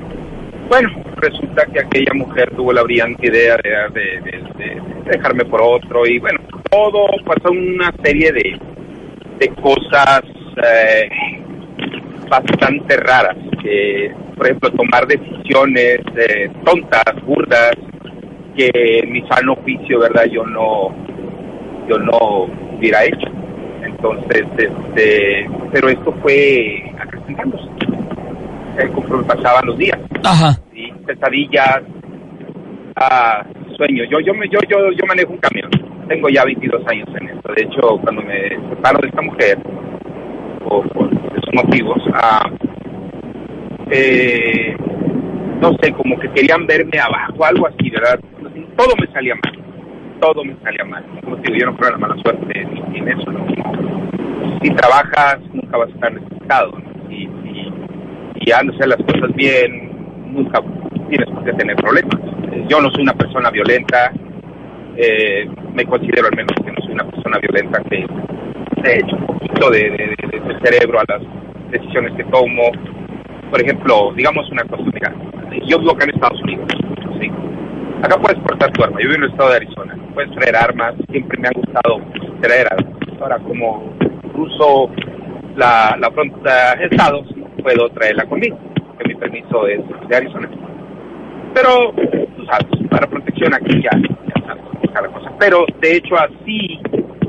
[0.70, 4.44] bueno, resulta que aquella mujer tuvo la brillante idea de,
[5.06, 6.40] dejarme por otro y, bueno,
[6.72, 8.60] todo pasó una serie de,
[9.40, 10.24] de cosas
[10.64, 11.10] eh,
[12.30, 13.36] bastante raras.
[14.36, 17.72] por ejemplo, tomar decisiones eh, tontas, burdas,
[18.56, 20.26] que en mi sano oficio, ¿verdad?
[20.26, 20.96] Yo no,
[21.90, 23.28] yo no hubiera hecho.
[23.84, 27.70] Entonces, este, pero esto fue acrecentándose.
[28.78, 29.98] Eh, conforme pasaban los días.
[30.24, 30.54] Ajá.
[30.74, 30.92] ¿sí?
[31.06, 31.82] Pesadillas,
[32.98, 33.46] ah,
[33.78, 34.08] sueños.
[34.10, 35.70] Yo, yo, me, yo, yo, yo manejo un camión.
[36.08, 37.54] Tengo ya 22 años en esto.
[37.54, 39.58] De hecho, cuando me separo de esta mujer,
[40.84, 42.50] por esos motivos, ah,
[45.62, 48.20] no sé, como que querían verme abajo, algo así, ¿verdad?
[48.78, 49.66] Todo me salía mal
[50.20, 51.04] todo me salía mal.
[51.24, 53.32] Como digo, yo no creo la mala suerte ni, en eso.
[53.32, 53.46] ¿no?
[54.62, 56.72] Si trabajas, nunca vas a estar necesitado.
[56.72, 57.12] ¿no?
[57.12, 57.74] Y, y,
[58.42, 59.92] y las cosas bien,
[60.32, 60.62] nunca
[61.10, 62.20] tienes por qué tener problemas.
[62.68, 64.12] Yo no soy una persona violenta,
[64.98, 68.06] eh, me considero al menos que no soy una persona violenta que
[68.86, 71.22] he hecho un poquito de, de, cerebro a las
[71.72, 72.72] decisiones que tomo.
[73.50, 75.14] Por ejemplo, digamos una cosa, mira,
[75.68, 76.68] yo vivo acá en Estados Unidos,
[77.20, 77.32] ¿sí?
[78.04, 79.00] Acá puedes portar tu arma.
[79.00, 79.98] Yo vivo en el estado de Arizona.
[80.14, 80.96] Puedes traer armas.
[81.12, 82.02] Siempre me ha gustado
[82.42, 82.94] traer armas.
[83.22, 83.94] Ahora, como
[84.34, 84.90] cruzo
[85.56, 87.28] la, la frontera de Estados,
[87.62, 88.58] puedo traerla conmigo,
[89.00, 90.50] que mi permiso es de Arizona.
[91.54, 91.94] Pero,
[92.36, 95.32] tú sabes, para protección aquí ya, ya sabes cada cosa.
[95.40, 96.80] Pero, de hecho, así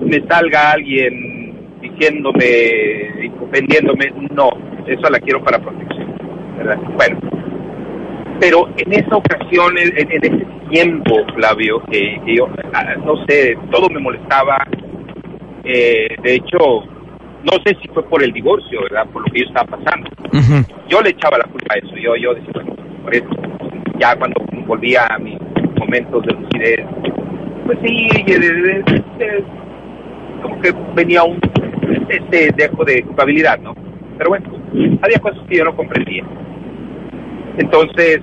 [0.00, 1.45] me salga alguien
[1.90, 4.50] diciéndome, vendiéndome, no,
[4.86, 6.14] eso la quiero para protección.
[6.56, 6.78] ¿verdad?
[6.94, 7.18] Bueno,
[8.40, 13.88] pero en esa ocasión, en, en ese tiempo, Flavio, que, yo, ah, no sé, todo
[13.88, 14.58] me molestaba.
[15.64, 16.84] Eh, de hecho,
[17.44, 19.06] no sé si fue por el divorcio, ¿verdad?
[19.12, 20.10] Por lo que yo estaba pasando.
[20.88, 21.96] Yo le echaba la culpa a eso.
[21.96, 23.28] Yo, yo decía, bueno, por eso.
[23.98, 25.38] Ya cuando volvía a mis
[25.78, 26.86] momentos de lucidez,
[27.64, 28.08] pues sí,
[30.42, 31.38] como que venía un
[32.08, 33.74] este dejo de culpabilidad, ¿no?
[34.18, 34.50] Pero bueno,
[35.02, 36.24] había cosas que yo no comprendía.
[37.58, 38.20] Entonces,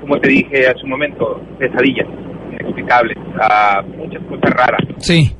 [0.00, 2.06] como te dije hace un momento, pesadillas
[2.50, 4.80] inexplicables, uh, muchas cosas raras.
[4.98, 5.36] Sí.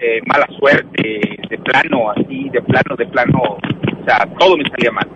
[0.00, 4.92] Eh, mala suerte, de plano, así, de plano, de plano, o sea, todo me salía
[4.92, 5.08] mal,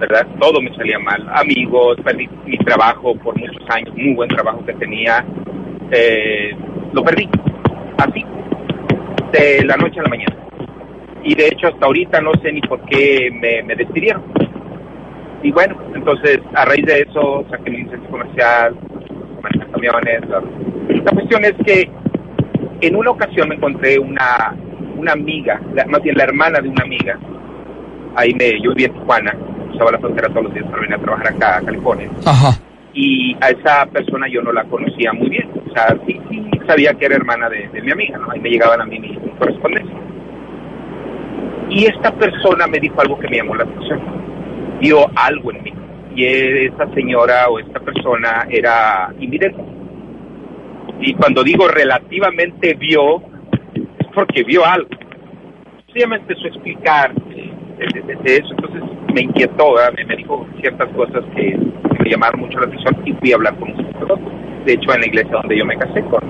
[0.00, 0.26] ¿verdad?
[0.40, 1.28] Todo me salía mal.
[1.34, 5.22] Amigos, perdí mi trabajo por muchos años, muy buen trabajo que tenía,
[5.90, 6.52] eh,
[6.94, 7.28] lo perdí,
[7.98, 8.24] así,
[9.32, 10.36] de la noche a la mañana.
[11.24, 14.22] Y de hecho hasta ahorita no sé ni por qué me, me despidieron
[15.42, 18.76] y bueno, entonces a raíz de eso saqué mi licencia comercial,
[19.42, 20.28] manejar camiones.
[20.28, 21.90] La, cuestión es que
[22.80, 24.54] en una ocasión me encontré una,
[24.96, 27.18] una amiga, más bien la hermana de una amiga.
[28.14, 29.36] Ahí me, yo vivía en Tijuana,
[29.72, 32.08] usaba la frontera todos los días para venir a trabajar acá a California.
[32.94, 35.48] Y a esa persona yo no la conocía muy bien.
[35.66, 38.30] O sea, sí, sí sabía que era hermana de, mi amiga, ¿no?
[38.30, 39.96] Ahí me llegaban a mí mi, mi correspondencia.
[41.70, 44.22] Y esta persona me dijo algo que me llamó la atención
[44.82, 45.72] vio algo en mí.
[46.14, 49.62] Y esa señora o esta persona era invidente.
[51.00, 53.22] Y cuando digo relativamente vio,
[53.74, 54.90] es porque vio algo.
[55.94, 57.52] Ella me empezó a explicar de,
[58.24, 58.82] eso, entonces
[59.14, 59.74] me inquietó,
[60.06, 61.58] me, dijo ciertas cosas que,
[61.98, 64.22] me llamaron mucho la atención y fui a hablar con un sacerdote.
[64.64, 66.20] De hecho, en la iglesia donde yo me casé con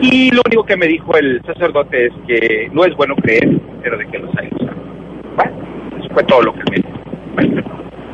[0.00, 3.48] Y lo único que me dijo el sacerdote es que no es bueno creer,
[3.82, 4.48] pero de que los hay
[5.36, 5.52] Bueno,
[6.12, 7.68] fue todo lo que me dijo.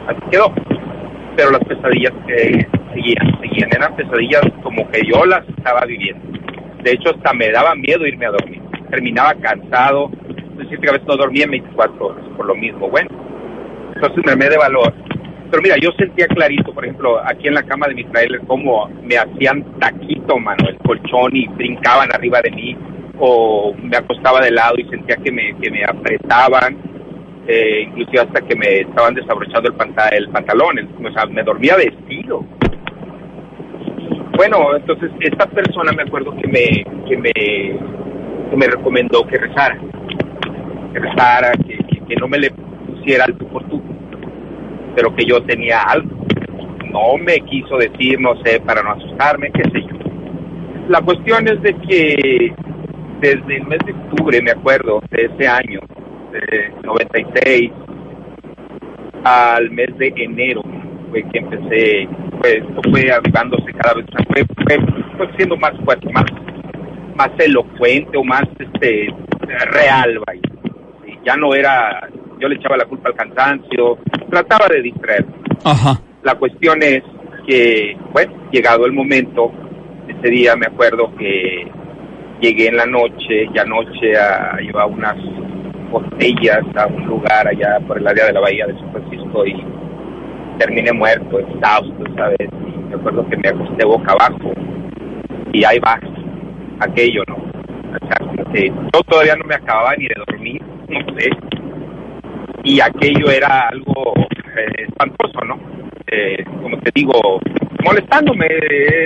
[0.08, 0.52] así quedó.
[1.37, 6.22] Pero las pesadillas que seguían, seguían, eran pesadillas como que yo las estaba viviendo.
[6.82, 8.60] De hecho, hasta me daba miedo irme a dormir.
[8.90, 10.10] Terminaba cansado,
[10.56, 12.88] decir que a veces no dormía en 24 horas por lo mismo.
[12.88, 13.10] Bueno,
[13.94, 14.92] entonces me armé de valor.
[15.54, 18.88] Pero mira, yo sentía clarito, por ejemplo, aquí en la cama de mi trailer, cómo
[19.04, 22.76] me hacían taquito, mano, el colchón y brincaban arriba de mí,
[23.20, 26.76] o me acostaba de lado y sentía que me, que me apretaban
[27.46, 29.76] eh, inclusive hasta que me estaban desabrochando el,
[30.18, 30.76] el pantalón,
[31.14, 32.44] sea, me dormía vestido.
[34.36, 37.30] Bueno, entonces esta persona me acuerdo que me, que me,
[38.50, 39.78] que me recomendó que rezara,
[40.92, 43.80] que rezara, que, que, no me le pusiera al tú por tú,
[44.94, 46.24] pero que yo tenía algo.
[46.90, 49.98] No me quiso decir, no sé, para no asustarme, qué sé yo.
[50.88, 52.54] La cuestión es de que
[53.20, 55.80] desde el mes de octubre, me acuerdo, de ese año,
[56.30, 57.72] de 96,
[59.24, 60.62] al mes de enero,
[61.11, 62.09] fue que empecé,
[62.40, 64.78] pues, fue avivándose cada vez, fue, fue,
[65.16, 66.26] fue siendo más fuerte, más,
[67.16, 69.09] más elocuente o más este
[69.72, 70.40] real, vaya.
[71.04, 72.09] Sí, ya no era,
[72.44, 75.24] yo le echaba la culpa al cansancio, trataba de distraer.
[75.64, 75.98] Ajá.
[76.22, 77.02] La cuestión es
[77.46, 79.50] que, bueno, llegado el momento,
[80.07, 81.66] ese día me acuerdo que
[82.42, 85.16] llegué en la noche, ya noche a llevar unas
[85.90, 89.64] botellas a un lugar allá por el área de la bahía de San Francisco y
[90.59, 92.48] terminé muerto, exhausto, ¿sabes?
[92.66, 94.52] Y me acuerdo que me acosté boca abajo
[95.50, 95.98] y ahí va
[96.80, 97.37] aquello, ¿no?
[97.37, 101.30] O sea, como que yo todavía no me acababa ni de dormir, no sé.
[102.64, 104.14] Y aquello era algo
[104.57, 105.59] eh, espantoso, ¿no?
[106.07, 107.40] Eh, como te digo,
[107.85, 108.46] molestándome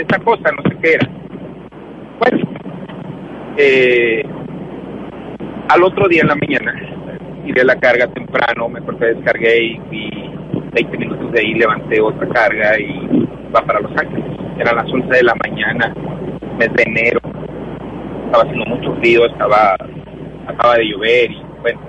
[0.01, 1.09] esa cosa, no sé qué era.
[2.21, 2.49] Bueno,
[3.57, 4.23] eh,
[5.69, 6.75] al otro día en la mañana,
[7.45, 10.31] tiré la carga temprano, me corté, descargué y, y
[10.73, 14.25] 20 minutos de ahí levanté otra carga y va para Los Ángeles.
[14.59, 15.95] Eran las 11 de la mañana,
[16.59, 17.21] mes de enero,
[18.27, 19.77] estaba haciendo mucho frío, estaba,
[20.47, 21.81] acaba de llover y bueno,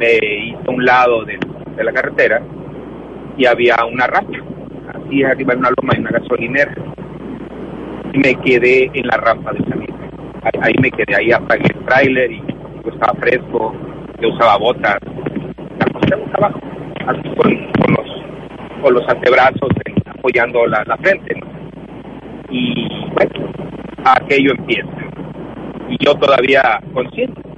[0.00, 1.38] me hice a un lado de,
[1.84, 2.42] la carretera
[3.36, 4.38] y había una rampa,
[4.94, 6.74] así arriba de una loma y una gasolinera.
[8.12, 9.94] Y me quedé en la rampa de salida.
[10.42, 12.42] Ahí, ahí me quedé, ahí apagué el tráiler y
[12.84, 13.74] yo estaba fresco,
[14.20, 16.60] yo usaba botas, boca abajo,
[17.06, 19.70] así con, los con los antebrazos
[20.06, 21.46] apoyando la, la frente, ¿no?
[22.50, 23.52] Y bueno,
[24.04, 24.90] aquello empieza.
[25.88, 27.49] Y yo todavía consciente.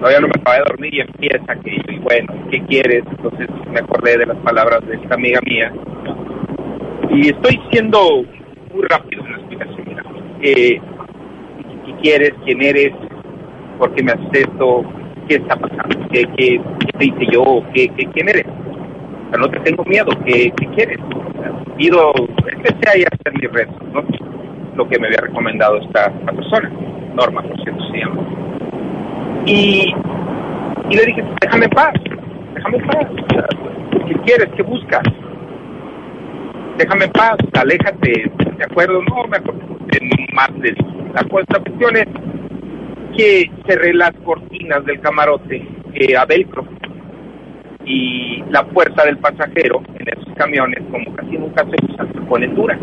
[0.00, 1.84] Todavía no me acabé de dormir y empieza aquello.
[1.88, 3.04] Y bueno, ¿qué quieres?
[3.08, 5.72] Entonces me acordé de las palabras de esta amiga mía.
[7.10, 8.00] Y estoy siendo
[8.72, 9.84] muy rápido en la explicación.
[9.86, 10.02] Mira.
[10.40, 10.80] Eh,
[11.84, 12.32] ¿Qué quieres?
[12.44, 12.92] ¿Quién eres?
[13.78, 14.84] ¿Por qué me haces esto?
[15.28, 16.08] ¿Qué está pasando?
[16.10, 17.62] ¿Qué, qué, qué te hice yo?
[17.74, 18.46] ¿Qué, ¿Quién eres?
[18.46, 20.98] O sea, no te tengo miedo, ¿qué, quieres?
[21.76, 22.12] Pido,
[22.52, 24.02] empecé ahí a hacer mis retos, ¿no?
[24.76, 26.70] Lo que me había recomendado esta, esta persona,
[27.14, 28.59] Norma, por cierto, se llama.
[29.46, 29.92] Y,
[30.90, 31.92] y le dije, déjame en paz,
[32.54, 33.06] déjame en paz.
[34.06, 34.48] ¿Qué quieres?
[34.56, 35.02] ¿Qué buscas?
[36.78, 39.02] Déjame en paz, aléjate, ¿de acuerdo?
[39.02, 39.70] No, me acuerdo
[40.32, 40.74] más de
[41.14, 42.06] la cuestión es
[43.16, 46.64] que cerré las cortinas del camarote eh, a velcro
[47.84, 52.54] y la puerta del pasajero en esos camiones, como casi nunca se usan, se ponen
[52.54, 52.78] duras.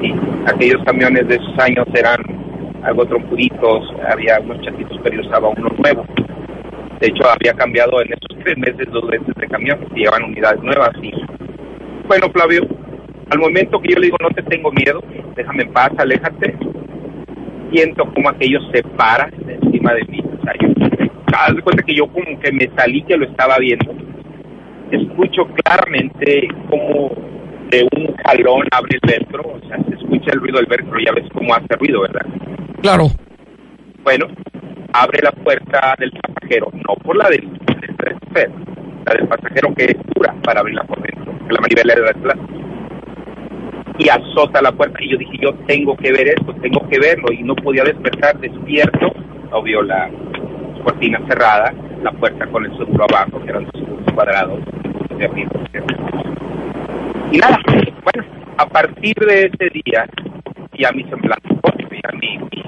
[0.00, 0.14] Y
[0.46, 2.22] aquellos camiones de esos años eran
[2.82, 6.04] algo trompuritos, había unos chatitos, pero yo usaba uno nuevo.
[7.00, 10.62] De hecho, había cambiado en esos tres meses dos veces de camión y llevan unidades
[10.62, 10.90] nuevas.
[11.02, 11.12] Y
[12.06, 12.66] bueno, Flavio,
[13.30, 15.02] al momento que yo le digo, no te tengo miedo,
[15.36, 16.56] déjame en paz, aléjate,
[17.72, 20.20] siento como aquello se para encima de mí.
[20.20, 20.68] O sea, yo
[21.32, 23.94] haz de cuenta que yo como que me salí que lo estaba viendo.
[24.90, 27.12] Escucho claramente como
[27.70, 31.12] de un jalón abre el velcro, o sea, se escucha el ruido del velcro, ya
[31.12, 32.26] ves cómo hace ruido, ¿verdad?
[32.82, 33.08] Claro.
[34.02, 34.26] Bueno,
[34.92, 38.52] abre la puerta del pasajero, no por la del, del
[39.04, 42.14] la del pasajero que es dura para abrirla por dentro, que la manivela era de
[42.14, 42.60] plástico.
[43.98, 47.32] Y azota la puerta, y yo dije, yo tengo que ver esto, tengo que verlo,
[47.32, 49.12] y no podía despertar despierto,
[49.52, 50.10] obvio la
[50.82, 54.60] cortina cerrada, la puerta con el seguro abajo, que eran dos cuadrados,
[55.18, 55.48] de abrir.
[57.30, 60.06] Y nada, bueno, a partir de ese día,
[60.78, 61.48] ya mi semblante,
[61.90, 62.59] mi, mi, mi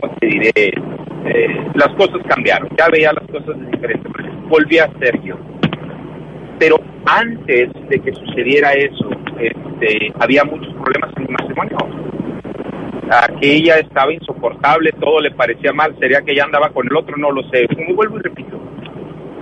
[0.00, 0.50] ¿cómo te diré?
[0.56, 4.06] Eh, las cosas cambiaron, ya veía las cosas de diferente
[4.48, 5.36] volví a ser yo.
[6.58, 11.76] Pero antes de que sucediera eso, este, había muchos problemas en mi matrimonio.
[13.10, 16.96] A que ella estaba insoportable, todo le parecía mal, sería que ella andaba con el
[16.96, 17.68] otro, no lo sé.
[17.68, 18.60] Como vuelvo y repito,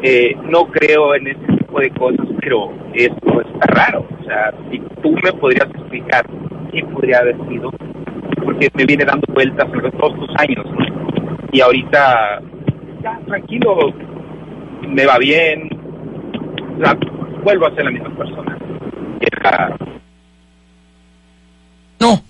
[0.02, 4.06] eh, no creo en ese tipo de cosas, pero esto está raro.
[4.20, 6.26] O sea, si tú me podrías explicar
[6.72, 7.70] qué podría haber sido,
[8.44, 10.66] porque me viene dando vueltas en todos estos años.
[11.52, 12.40] Y ahorita,
[13.02, 13.92] ya, tranquilo,
[14.88, 15.68] me va bien,
[17.44, 18.58] vuelvo a ser la misma persona.
[19.20, 19.76] Era,
[22.00, 22.20] No.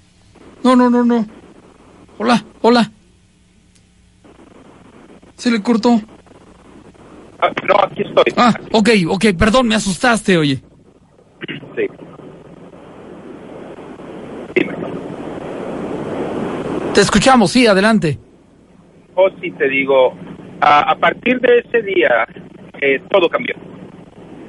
[0.62, 1.26] No, no, no, no.
[2.18, 2.90] Hola, hola.
[5.36, 6.00] Se le cortó.
[7.40, 8.24] ah, no, aquí estoy.
[8.36, 10.62] Ah, ok, ok, perdón, me asustaste, oye.
[11.76, 11.86] Sí.
[14.54, 14.74] Dime.
[16.94, 18.18] Te escuchamos, sí, adelante.
[19.16, 20.14] O si te digo,
[20.60, 22.26] a, a partir de ese día,
[22.80, 23.54] eh, todo cambió.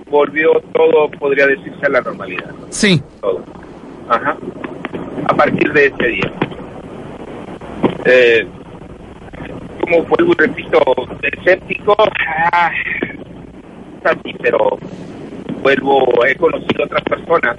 [0.09, 2.51] volvió todo, podría decirse, a la normalidad.
[2.69, 3.01] Sí.
[3.21, 3.43] Todo.
[4.09, 4.37] Ajá.
[5.27, 6.31] A partir de ese día.
[8.05, 8.47] Eh,
[9.81, 10.79] como vuelvo y repito,
[11.21, 11.95] escéptico,
[12.47, 12.71] ah,
[14.23, 14.77] sí, pero
[15.65, 17.57] vuelvo, he conocido otras personas,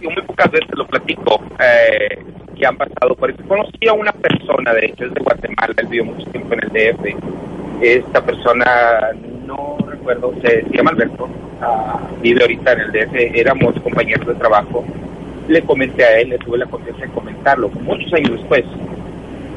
[0.00, 2.18] y muy pocas veces lo platico, eh,
[2.56, 3.42] que han pasado por eso.
[3.46, 6.68] Conocí a una persona, de hecho, es de Guatemala, él vivió mucho tiempo en el
[6.70, 7.04] DF.
[7.82, 8.64] Esta persona,
[9.46, 11.28] no recuerdo, se, se llama Alberto,
[11.60, 14.82] ah, vive ahorita en el DF, éramos compañeros de trabajo.
[15.48, 18.64] Le comenté a él, le tuve la confianza de comentarlo, muchos años después.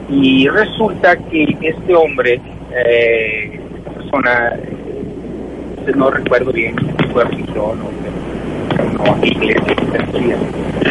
[0.10, 2.42] Y resulta que este hombre,
[2.76, 4.54] eh, esta persona,
[5.94, 9.76] no recuerdo bien si fue religión o no, iglesia.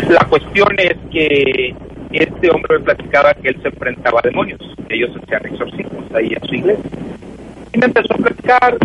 [0.09, 1.75] La cuestión es que
[2.13, 6.49] este hombre me platicaba que él se enfrentaba a demonios, ellos hacían exorcismos ahí en
[6.49, 6.91] su iglesia.
[7.73, 8.79] Y me empezó a platicar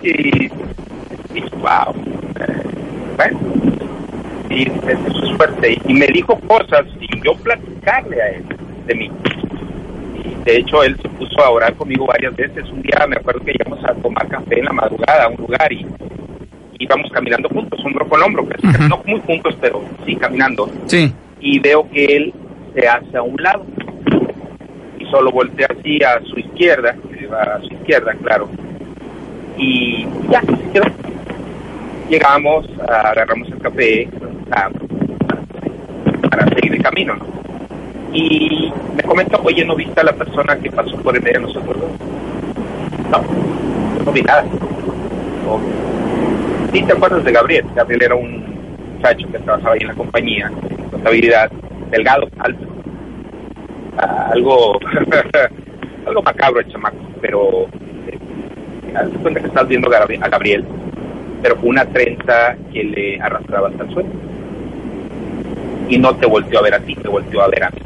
[0.00, 0.50] que
[1.32, 1.94] dije, wow,
[4.50, 5.78] y eso es.
[5.86, 8.44] Y me dijo cosas sin yo platicarle a él
[8.86, 9.10] de mí.
[10.44, 12.64] De hecho, él se puso a orar conmigo varias veces.
[12.70, 15.72] Un día me acuerdo que íbamos a tomar café en la madrugada a un lugar
[15.72, 15.86] y
[16.78, 18.46] íbamos caminando juntos, hombro con hombro,
[18.88, 20.70] no muy juntos, pero sí caminando.
[20.86, 21.12] Sí.
[21.40, 22.34] Y veo que él
[22.74, 23.64] se hace a un lado
[24.98, 26.94] y solo voltea así a su izquierda,
[27.32, 28.48] a su izquierda, claro.
[29.56, 30.84] Y ya, se quedó.
[32.10, 34.08] Llegamos, agarramos el café
[34.52, 34.70] ah,
[36.30, 37.45] para seguir el camino, ¿no?
[38.16, 41.46] Y me comentó, oye, ¿no viste a la persona que pasó por el medio de
[41.48, 41.76] nosotros?
[43.10, 43.22] No,
[44.04, 44.42] no vi nada.
[44.42, 45.60] No.
[46.72, 47.66] Sí, ¿te acuerdas de Gabriel?
[47.74, 48.42] Gabriel era un
[48.94, 51.50] muchacho que trabajaba ahí en la compañía, en contabilidad,
[51.90, 52.66] delgado, alto.
[53.98, 54.80] Ah, algo,
[56.06, 57.64] algo macabro el chamaco, pero
[58.08, 58.18] eh,
[58.96, 60.64] haz de cuenta que estás viendo a Gabriel,
[61.42, 64.08] pero con una trenza que le arrastraba hasta el suelo.
[65.90, 67.80] Y no te volteó a ver a ti, te volteó a ver a mí.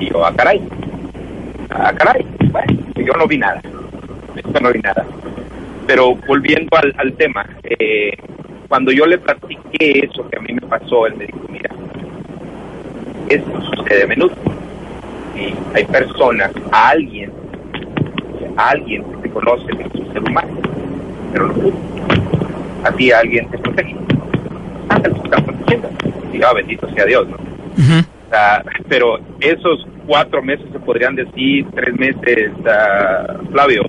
[0.00, 0.60] Y yo, ah, caray,
[1.70, 5.04] ah, caray, bueno, yo no vi nada, yo no vi nada.
[5.86, 8.16] Pero volviendo al, al tema, eh,
[8.68, 11.70] cuando yo le platiqué eso que a mí me pasó, él me dijo, mira,
[13.28, 14.32] esto sucede a menudo.
[15.36, 17.32] Y hay personas, a alguien,
[18.56, 20.48] a alguien que te conoce que es un ser humano,
[21.32, 21.72] pero no tú.
[22.84, 23.96] A ti alguien te protege.
[24.88, 25.88] Ángel te está protegiendo.
[26.32, 27.36] Y ah, bendito sea Dios, ¿no?
[27.36, 28.19] O
[28.88, 33.82] pero esos cuatro meses se podrían decir, tres meses, ah, Flavio,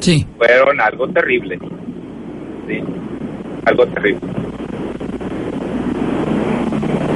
[0.00, 0.26] Sí.
[0.36, 1.58] fueron algo terrible.
[2.68, 2.80] Sí,
[3.64, 4.20] algo terrible.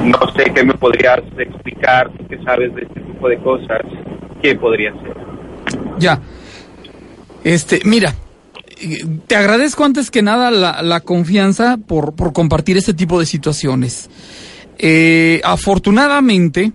[0.05, 3.81] No sé qué me podrías explicar, tú que sabes de este tipo de cosas,
[4.41, 5.15] qué podría ser.
[5.99, 6.19] Ya.
[7.45, 8.13] Este, mira,
[9.27, 14.09] te agradezco antes que nada la, la confianza por, por compartir este tipo de situaciones.
[14.77, 16.71] Eh, afortunadamente,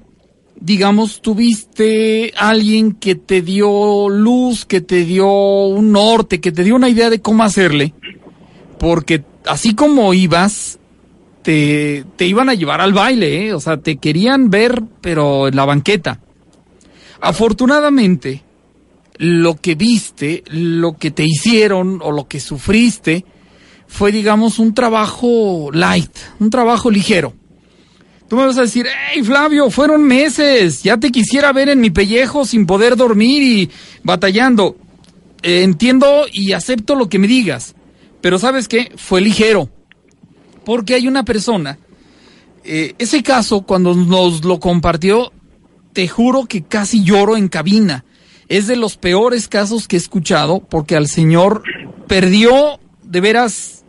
[0.60, 6.76] digamos, tuviste alguien que te dio luz, que te dio un norte, que te dio
[6.76, 7.94] una idea de cómo hacerle,
[8.78, 10.78] porque así como ibas,
[11.42, 13.54] te, te iban a llevar al baile, ¿eh?
[13.54, 16.20] o sea, te querían ver, pero en la banqueta.
[17.20, 18.42] Afortunadamente,
[19.18, 23.24] lo que viste, lo que te hicieron o lo que sufriste
[23.86, 27.34] fue, digamos, un trabajo light, un trabajo ligero.
[28.28, 31.90] Tú me vas a decir, hey Flavio, fueron meses, ya te quisiera ver en mi
[31.90, 33.70] pellejo sin poder dormir y
[34.02, 34.76] batallando.
[35.42, 37.74] Eh, entiendo y acepto lo que me digas,
[38.20, 39.70] pero sabes qué, fue ligero,
[40.64, 41.78] porque hay una persona,
[42.64, 45.32] eh, ese caso cuando nos lo compartió,
[45.94, 48.04] te juro que casi lloro en cabina.
[48.48, 51.62] Es de los peores casos que he escuchado porque al señor
[52.06, 53.84] perdió, de veras,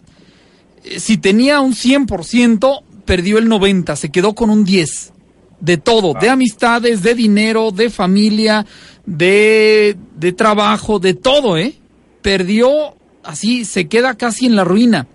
[0.84, 5.14] eh, si tenía un 100%, perdió el 90%, se quedó con un 10%.
[5.60, 8.66] De todo, de amistades, de dinero, de familia,
[9.06, 11.74] de, de trabajo, de todo, ¿eh?
[12.22, 15.08] Perdió, así, se queda casi en la ruina.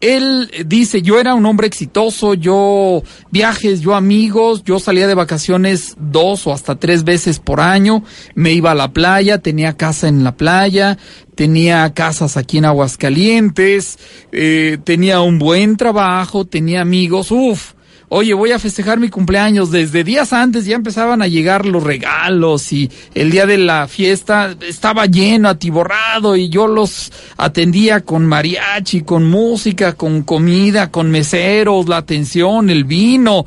[0.00, 5.96] Él dice, yo era un hombre exitoso, yo viajes, yo amigos, yo salía de vacaciones
[5.98, 10.22] dos o hasta tres veces por año, me iba a la playa, tenía casa en
[10.22, 10.98] la playa,
[11.34, 13.98] tenía casas aquí en Aguascalientes,
[14.30, 17.77] eh, tenía un buen trabajo, tenía amigos, uff.
[18.10, 19.70] Oye, voy a festejar mi cumpleaños.
[19.70, 24.56] Desde días antes ya empezaban a llegar los regalos y el día de la fiesta
[24.66, 31.86] estaba lleno, atiborrado y yo los atendía con mariachi, con música, con comida, con meseros,
[31.86, 33.44] la atención, el vino,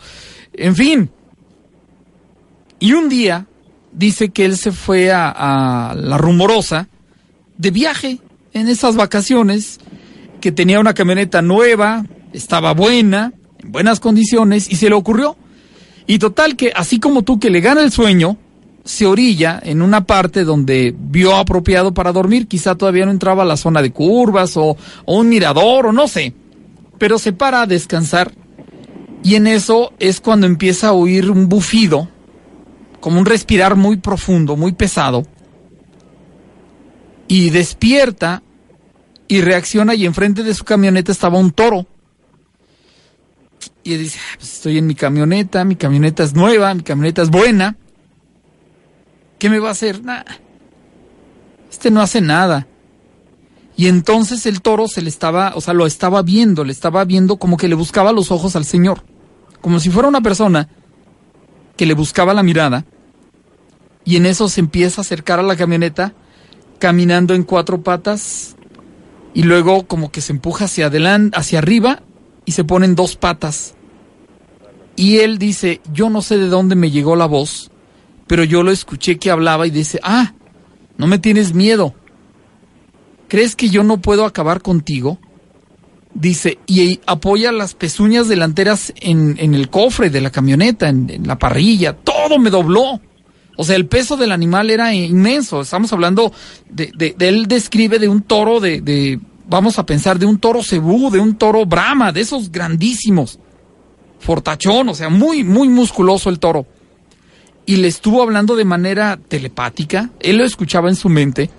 [0.53, 1.09] en fin.
[2.79, 3.47] Y un día
[3.91, 5.31] dice que él se fue a,
[5.89, 6.87] a la rumorosa
[7.57, 8.19] de viaje
[8.53, 9.79] en esas vacaciones
[10.39, 15.35] que tenía una camioneta nueva, estaba buena, en buenas condiciones, y se le ocurrió.
[16.07, 18.37] Y total que, así como tú que le gana el sueño,
[18.83, 23.45] se orilla en una parte donde vio apropiado para dormir, quizá todavía no entraba a
[23.45, 26.33] la zona de curvas o, o un mirador o no sé,
[26.97, 28.31] pero se para a descansar
[29.23, 32.09] y en eso es cuando empieza a oír un bufido,
[32.99, 35.25] como un respirar muy profundo, muy pesado,
[37.27, 38.41] y despierta
[39.27, 41.85] y reacciona y enfrente de su camioneta estaba un toro.
[43.83, 47.29] Y dice, ah, pues estoy en mi camioneta, mi camioneta es nueva, mi camioneta es
[47.29, 47.77] buena.
[49.39, 50.03] ¿Qué me va a hacer?
[50.03, 50.25] Nada.
[51.71, 52.67] Este no hace nada.
[53.75, 57.37] Y entonces el toro se le estaba, o sea, lo estaba viendo, le estaba viendo
[57.37, 59.03] como que le buscaba los ojos al Señor.
[59.61, 60.69] Como si fuera una persona
[61.75, 62.85] que le buscaba la mirada.
[64.05, 66.13] Y en eso se empieza a acercar a la camioneta,
[66.77, 68.55] caminando en cuatro patas.
[69.33, 72.03] Y luego como que se empuja hacia adelante, hacia arriba
[72.51, 73.75] se pone en dos patas.
[74.95, 77.71] Y él dice, yo no sé de dónde me llegó la voz,
[78.27, 80.33] pero yo lo escuché que hablaba y dice, ah,
[80.97, 81.95] no me tienes miedo.
[83.27, 85.17] ¿Crees que yo no puedo acabar contigo?
[86.13, 91.39] Dice, y apoya las pezuñas delanteras en, en el cofre de la camioneta, en, la
[91.39, 92.99] parrilla, todo me dobló.
[93.55, 95.61] O sea, el peso del animal era inmenso.
[95.61, 96.33] Estamos hablando
[96.69, 99.19] de, él describe de un toro de,
[99.51, 103.37] vamos a pensar, de un toro cebú, de un toro brahma, de esos grandísimos.
[104.19, 106.65] Fortachón, o sea, muy, muy musculoso el toro
[107.65, 111.49] y le estuvo hablando de manera telepática, él lo escuchaba en su mente,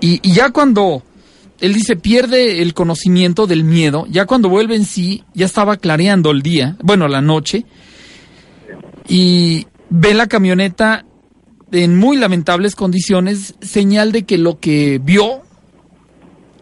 [0.00, 1.02] y, ya cuando
[1.60, 6.30] él dice pierde el conocimiento del miedo, ya cuando vuelve en sí, ya estaba clareando
[6.30, 7.64] el día, bueno, la noche,
[9.08, 11.04] y ve la camioneta
[11.72, 15.42] en muy lamentables condiciones, señal de que lo que vio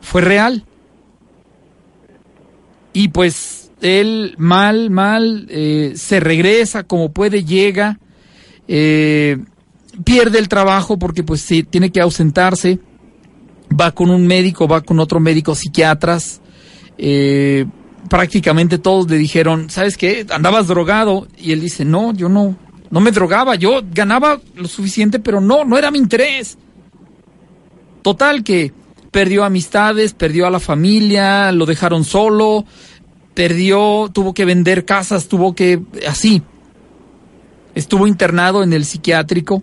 [0.02, 0.64] fue real.
[2.92, 7.98] Y pues él mal, mal, eh, se regresa como puede, llega,
[8.68, 9.38] eh,
[10.04, 12.78] pierde el trabajo porque pues sí, tiene que ausentarse,
[13.80, 16.42] va con un médico, va con otro médico, psiquiatras,
[16.98, 17.64] eh,
[18.10, 20.26] prácticamente todos le dijeron, ¿sabes qué?
[20.30, 22.56] Andabas drogado y él dice, no, yo no,
[22.90, 26.58] no me drogaba, yo ganaba lo suficiente, pero no, no era mi interés.
[28.02, 28.72] Total que
[29.12, 32.64] perdió amistades, perdió a la familia, lo dejaron solo,
[33.34, 36.42] perdió, tuvo que vender casas, tuvo que, así.
[37.76, 39.62] Estuvo internado en el psiquiátrico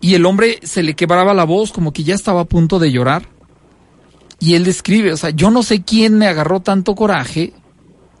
[0.00, 2.92] y el hombre se le quebraba la voz como que ya estaba a punto de
[2.92, 3.28] llorar.
[4.38, 7.54] Y él describe, o sea, yo no sé quién me agarró tanto coraje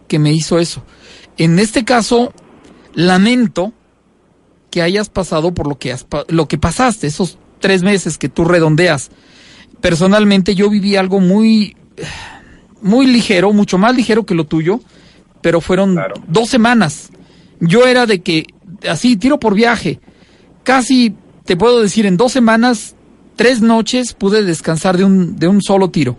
[0.08, 0.82] que me hizo eso.
[1.36, 2.32] En este caso,
[2.94, 3.74] lamento
[4.70, 8.46] que hayas pasado por lo que, has, lo que pasaste, esos tres meses que tú
[8.46, 9.10] redondeas.
[9.80, 11.76] Personalmente yo viví algo muy
[12.80, 14.80] muy ligero, mucho más ligero que lo tuyo,
[15.40, 17.10] pero fueron dos semanas.
[17.60, 18.46] Yo era de que,
[18.88, 20.00] así, tiro por viaje.
[20.62, 21.14] Casi,
[21.44, 22.94] te puedo decir, en dos semanas,
[23.34, 26.16] tres noches pude descansar de un, de un solo tiro.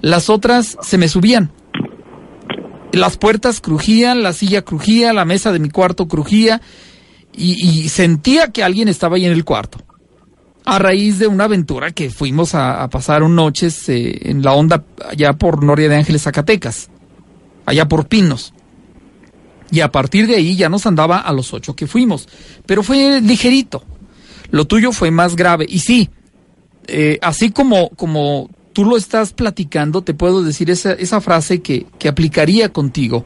[0.00, 1.50] Las otras se me subían.
[2.92, 6.62] Las puertas crujían, la silla crujía, la mesa de mi cuarto crujía
[7.38, 9.78] y sentía que alguien estaba ahí en el cuarto
[10.66, 14.84] a raíz de una aventura que fuimos a, pasar un noches eh, en la onda
[15.08, 16.90] allá por Noria de Ángeles, Zacatecas,
[17.64, 18.52] allá por Pinos.
[19.70, 22.28] Y a partir de ahí ya nos andaba a los ocho que fuimos.
[22.66, 23.84] Pero fue ligerito.
[24.50, 25.66] Lo tuyo fue más grave.
[25.68, 26.10] Y sí,
[26.88, 31.86] eh, así como, como tú lo estás platicando, te puedo decir esa, esa frase que,
[31.98, 33.24] que aplicaría contigo.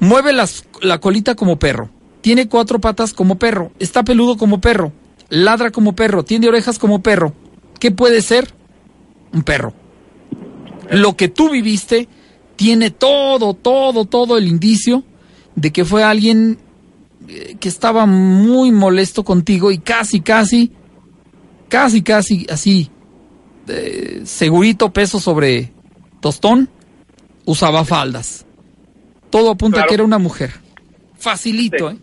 [0.00, 1.90] Mueve la colita como perro.
[2.22, 3.72] Tiene cuatro patas como perro.
[3.78, 4.92] Está peludo como perro
[5.32, 7.32] ladra como perro, tiene orejas como perro.
[7.80, 8.52] ¿Qué puede ser?
[9.32, 9.72] Un perro.
[10.90, 12.06] Lo que tú viviste
[12.56, 15.04] tiene todo, todo, todo el indicio
[15.56, 16.58] de que fue alguien
[17.28, 20.70] eh, que estaba muy molesto contigo y casi, casi,
[21.68, 22.90] casi, casi así,
[23.68, 25.72] eh, segurito peso sobre
[26.20, 26.68] tostón,
[27.46, 28.44] usaba faldas.
[29.30, 30.52] Todo apunta a que era una mujer.
[31.16, 31.96] Facilito, ¿eh?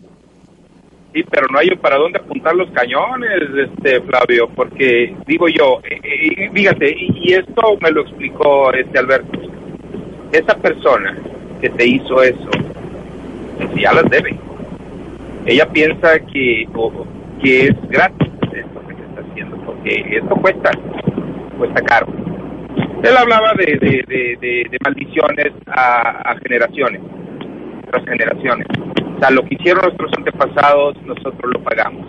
[1.12, 6.00] Sí, pero no hay para dónde apuntar los cañones, este Flavio, porque digo yo, eh,
[6.04, 9.40] eh, fíjate, y, esto me lo explicó este Alberto,
[10.30, 11.16] esa persona
[11.60, 12.48] que te hizo eso,
[13.56, 14.38] pues ya las debe.
[15.46, 16.68] Ella piensa que,
[17.42, 20.70] que es gratis esto que se está haciendo, porque esto cuesta,
[21.58, 22.06] cuesta caro.
[23.02, 27.00] Él hablaba de, de, de, maldiciones a, a generaciones,
[27.90, 28.66] otras generaciones
[29.20, 32.06] o sea, lo que hicieron nuestros antepasados, nosotros lo pagamos.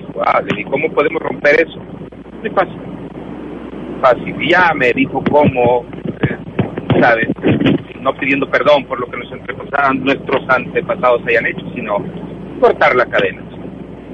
[0.58, 1.78] ¿Y cómo podemos romper eso?
[2.40, 2.80] Muy fácil.
[4.02, 4.42] Fácil.
[4.42, 5.86] Y ya me dijo cómo,
[7.02, 7.28] sabes,
[8.00, 11.98] no pidiendo perdón por lo que nuestros antepasados hayan hecho, sino
[12.62, 13.42] cortar la cadena.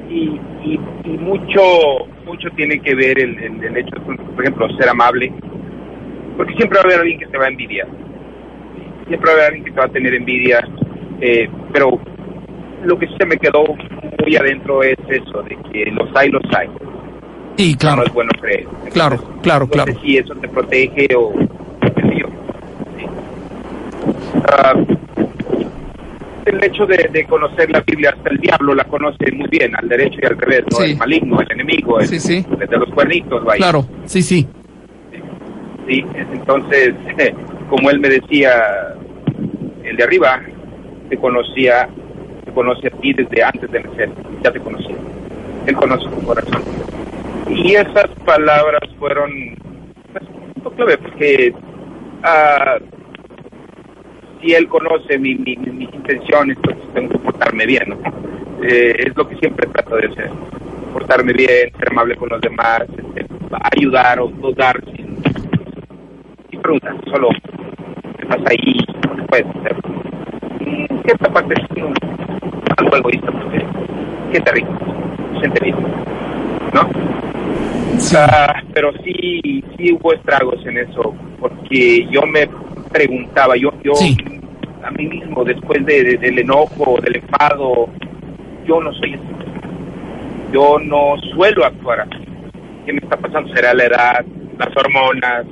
[0.10, 0.80] Y, y,
[1.20, 1.62] mucho
[2.26, 5.32] mucho tiene que ver el, el, hecho, por ejemplo, ser amable,
[6.36, 7.88] porque siempre va a haber alguien que te va a envidiar,
[9.08, 10.68] siempre va a haber alguien que te va a tener envidia,
[11.22, 12.00] eh, pero
[12.84, 13.64] lo que se me quedó
[14.24, 16.70] muy adentro es eso, de que los hay, los hay.
[17.58, 17.98] Y claro.
[17.98, 18.68] No es bueno creer.
[18.94, 19.94] claro, claro, claro.
[20.02, 21.34] si eso te protege o
[24.50, 24.74] Ah,
[26.46, 30.20] el hecho de, conocer la Biblia, hasta el diablo la conoce muy bien, al derecho
[30.22, 30.86] y al revés, ¿no?
[30.86, 33.58] El maligno, el enemigo, el, de los cuernitos, vaya.
[33.58, 34.48] Claro, sí, sí.
[35.88, 36.94] Sí, entonces,
[37.70, 38.52] como él me decía,
[39.84, 40.42] el de arriba
[41.10, 41.90] te conocía,
[42.46, 44.10] te conoce a ti desde antes de nacer,
[44.44, 44.96] ya te conocía.
[45.66, 46.62] Él conoce tu corazón.
[47.50, 49.32] Y esas palabras fueron
[50.12, 50.24] pues,
[50.64, 51.54] un clave porque
[52.24, 52.98] uh,
[54.42, 57.98] si él conoce mi, mis intenciones, entonces tengo que portarme bien,
[58.64, 60.30] eh, es lo que siempre trato de hacer,
[60.94, 63.26] portarme bien, ser amable con los demás, este,
[63.76, 65.18] ayudar o, dar sin,
[66.50, 67.30] sin preguntas, solo
[68.20, 68.86] estás ahí,
[69.28, 70.07] puedes hacer.
[70.60, 73.66] Y en cierta parte es algo egoísta porque
[74.32, 74.74] siente rico,
[75.40, 75.72] siente
[76.74, 76.90] ¿no?
[78.16, 82.48] Ah, pero sí, sí hubo estragos en eso, porque yo me
[82.92, 83.94] preguntaba, yo, yo
[84.84, 87.90] a mí mismo, después de, del enojo, del enfado,
[88.66, 89.24] yo no soy así.
[90.54, 92.24] Yo no suelo actuar así.
[92.86, 93.54] ¿Qué me está pasando?
[93.54, 94.26] ¿Será la edad,
[94.58, 95.46] las hormonas?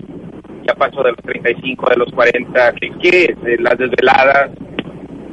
[0.65, 3.59] Ya paso de los 35, de los 40, ¿qué, qué es?
[3.59, 4.51] Las desveladas,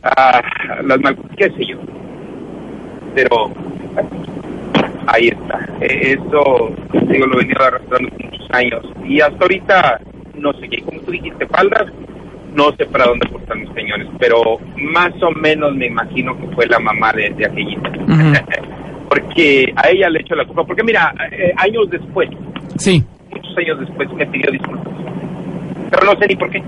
[0.03, 0.43] ah,
[0.85, 1.17] las mal...
[1.37, 1.79] qué sé yo.
[3.15, 3.51] Pero
[5.07, 5.69] ahí está.
[5.81, 6.71] E, eso,
[7.09, 8.83] digo, lo he venido arrastrando por muchos años.
[9.05, 10.01] Y hasta ahorita
[10.39, 11.93] no sé qué, como tú dijiste, faldas,
[12.55, 16.67] no sé para dónde cortan mis peñones, pero más o menos me imagino que fue
[16.67, 17.91] la mamá de, de aquellita.
[19.09, 22.31] porque a ella le echo la culpa, porque mira, eh, años después,
[22.77, 23.05] sí.
[23.31, 24.95] muchos años después me pidió disculpas,
[25.91, 26.63] pero no sé ni por qué.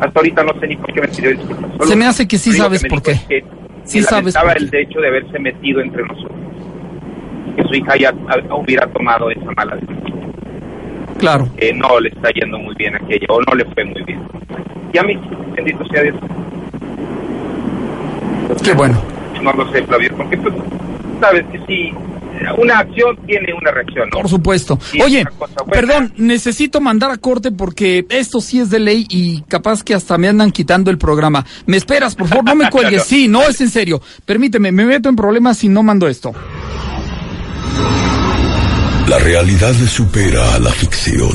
[0.00, 1.88] Hasta ahorita no sé ni por qué me pidió disculpas.
[1.88, 3.44] Se me hace que sí sabes por qué.
[3.84, 6.38] sí sabes por el hecho de haberse metido entre nosotros.
[7.56, 8.12] Que su hija ya
[8.56, 10.34] hubiera tomado esa mala decisión.
[11.18, 11.48] Claro.
[11.56, 14.20] Que no le está yendo muy bien a aquella, o no le fue muy bien.
[14.92, 15.18] Y a mí,
[15.54, 16.16] bendito sea Dios.
[18.62, 19.00] Qué bueno.
[19.42, 20.54] No lo sé, Flavio, porque pues,
[21.20, 21.92] sabes que si
[22.58, 24.08] una acción tiene una reacción.
[24.12, 24.18] ¿no?
[24.18, 24.78] Por supuesto.
[25.02, 25.24] Oye,
[25.70, 30.18] perdón, necesito mandar a corte porque esto sí es de ley y capaz que hasta
[30.18, 31.44] me andan quitando el programa.
[31.66, 32.14] ¿Me esperas?
[32.14, 33.04] Por favor, no me cuelgues.
[33.04, 34.00] Sí, no es en serio.
[34.24, 36.32] Permíteme, me meto en problemas si no mando esto.
[39.08, 41.30] La realidad le supera a la ficción.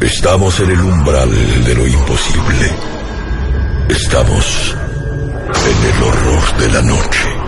[0.00, 1.30] Estamos en el umbral
[1.64, 2.70] de lo imposible.
[3.88, 4.76] Estamos
[5.48, 7.39] en el horror de la noche.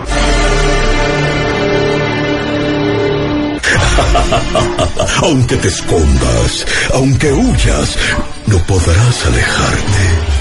[5.21, 7.97] aunque te escondas, aunque huyas,
[8.47, 10.33] no podrás alejarte.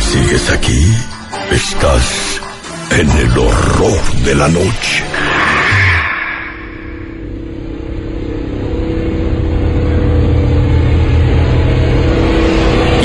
[0.00, 0.94] ¿Sigues aquí?
[1.50, 2.40] Estás
[2.90, 5.02] en el horror de la noche.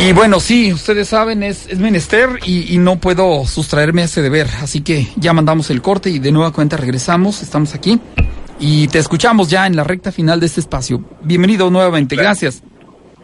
[0.04, 4.48] Y bueno, sí, ustedes saben, es, es menester y, no puedo sustraerme a ese deber.
[4.62, 8.00] Así que ya mandamos el corte y de nueva cuenta regresamos, estamos aquí
[8.62, 11.04] y te escuchamos ya en la recta final de este espacio.
[11.22, 12.64] Bienvenido nuevamente, gracias.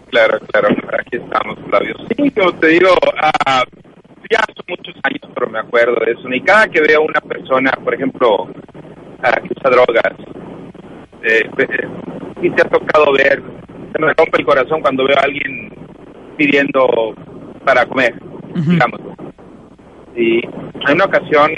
[0.10, 0.70] Claro, claro,
[1.00, 1.96] aquí estamos, Flavio.
[2.10, 3.64] Sí, como te digo, uh,
[4.32, 6.28] ya son muchos años, pero me acuerdo de eso.
[6.34, 10.14] Y cada que veo a una persona, por ejemplo, uh, que usa drogas,
[11.22, 11.88] eh, eh,
[12.42, 13.44] sí te ha tocado ver,
[13.94, 15.72] se me rompe el corazón cuando veo a alguien
[16.36, 17.14] pidiendo
[17.64, 18.16] para comer,
[18.56, 19.02] digamos.
[20.18, 21.51] Y en una ocasión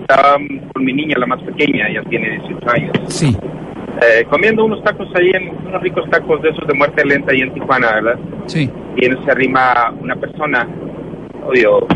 [0.00, 0.38] estaba
[0.72, 2.92] con mi niña, la más pequeña, ella tiene 18 años.
[3.08, 3.36] Sí.
[4.00, 7.42] Eh, comiendo unos tacos ahí, en, unos ricos tacos de esos de muerte lenta ahí
[7.42, 8.18] en Tijuana, ¿verdad?
[8.46, 8.70] Sí.
[8.96, 10.66] Y en se arrima una persona,
[11.44, 11.86] obvio,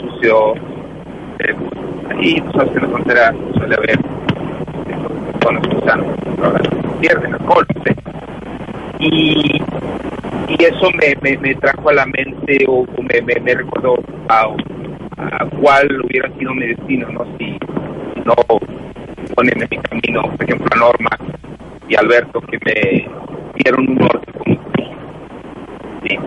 [0.00, 0.54] sucio,
[1.38, 1.54] eh,
[2.20, 3.98] y tú sabes que en la frontera suele haber
[5.38, 6.04] personas que usan
[7.00, 7.96] pierden alcohol, sé.
[8.98, 9.60] Y
[10.58, 13.96] y eso me, me, trajo a la mente o, me, me, recordó
[14.28, 14.48] a,
[15.60, 17.24] cuál hubiera sido mi destino, ¿no?
[17.38, 17.58] Si,
[18.24, 18.34] no
[19.34, 21.10] ponen en mi camino, por ejemplo, a Norma
[21.88, 23.06] y Alberto, que me
[23.56, 24.58] dieron un norte como
[26.04, 26.18] ¿sí?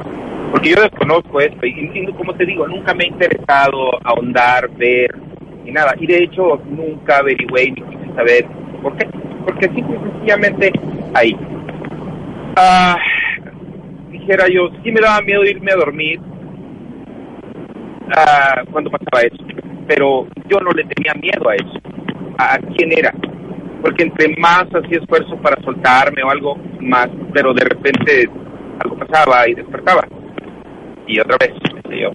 [0.52, 5.16] Porque yo desconozco esto y, como te digo, nunca me he interesado ahondar, ver,
[5.64, 5.94] ni nada.
[6.00, 8.46] Y de hecho, nunca averigüé ni quise saber
[8.82, 9.08] por qué.
[9.46, 10.72] Porque simple y sencillamente
[11.14, 11.36] ahí.
[12.56, 12.98] Ah
[14.26, 16.20] dijera yo, sí me daba miedo irme a dormir
[18.16, 19.44] ah, cuando pasaba eso,
[19.88, 21.80] pero yo no le tenía miedo a eso.
[22.38, 23.14] ¿A quién era?
[23.82, 28.28] Porque entre más hacía esfuerzo para soltarme o algo más, pero de repente
[28.84, 30.08] algo pasaba y despertaba.
[31.08, 31.52] Y otra vez,
[31.92, 32.10] yo,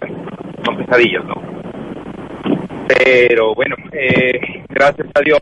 [0.65, 1.35] son pesadillas, ¿no?
[3.05, 5.39] Pero bueno, eh, gracias a Dios,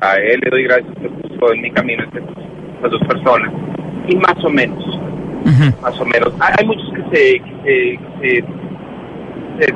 [0.00, 2.22] a él le doy gracias que puso en mi camino estas,
[2.76, 3.52] estas dos personas.
[4.06, 4.84] Y más o menos,
[5.82, 6.32] más o menos.
[6.40, 8.57] Hay, hay muchos que se, que se, que se-
[9.58, 9.74] se-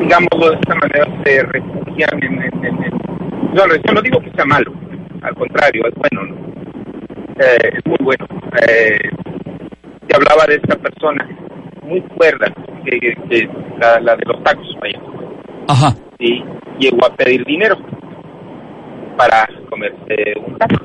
[0.00, 2.42] digámoslo de esta manera, se refugian en...
[2.42, 2.98] en, en- en-
[3.54, 4.72] no, yo no digo que sea malo,
[5.22, 6.36] al contrario, es bueno, ¿no?
[7.40, 8.26] Eh, es muy bueno.
[8.68, 8.98] Eh,
[10.06, 11.26] te hablaba de esta persona
[11.82, 12.52] muy cuerda,
[12.84, 13.48] que, que
[13.78, 15.00] la, la de los tacos, vaya,
[15.68, 15.94] Ajá.
[16.18, 16.42] y
[16.78, 17.76] llegó a pedir dinero
[19.16, 20.84] para comerse un taco,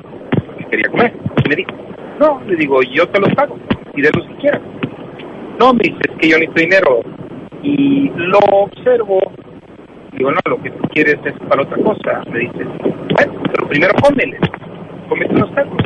[0.58, 1.12] que quería comer.
[1.44, 1.70] Y me dijo,
[2.18, 3.58] no, le digo, yo te los pago,
[3.94, 4.60] y de los que quieras.
[5.58, 7.00] No, me dice, es que yo necesito dinero.
[7.62, 9.20] Y lo observo,
[10.12, 12.22] digo, no, lo que tú quieres es para otra cosa.
[12.30, 14.38] Me dice, bueno, pero primero cómele,
[15.08, 15.78] cómete unos tacos.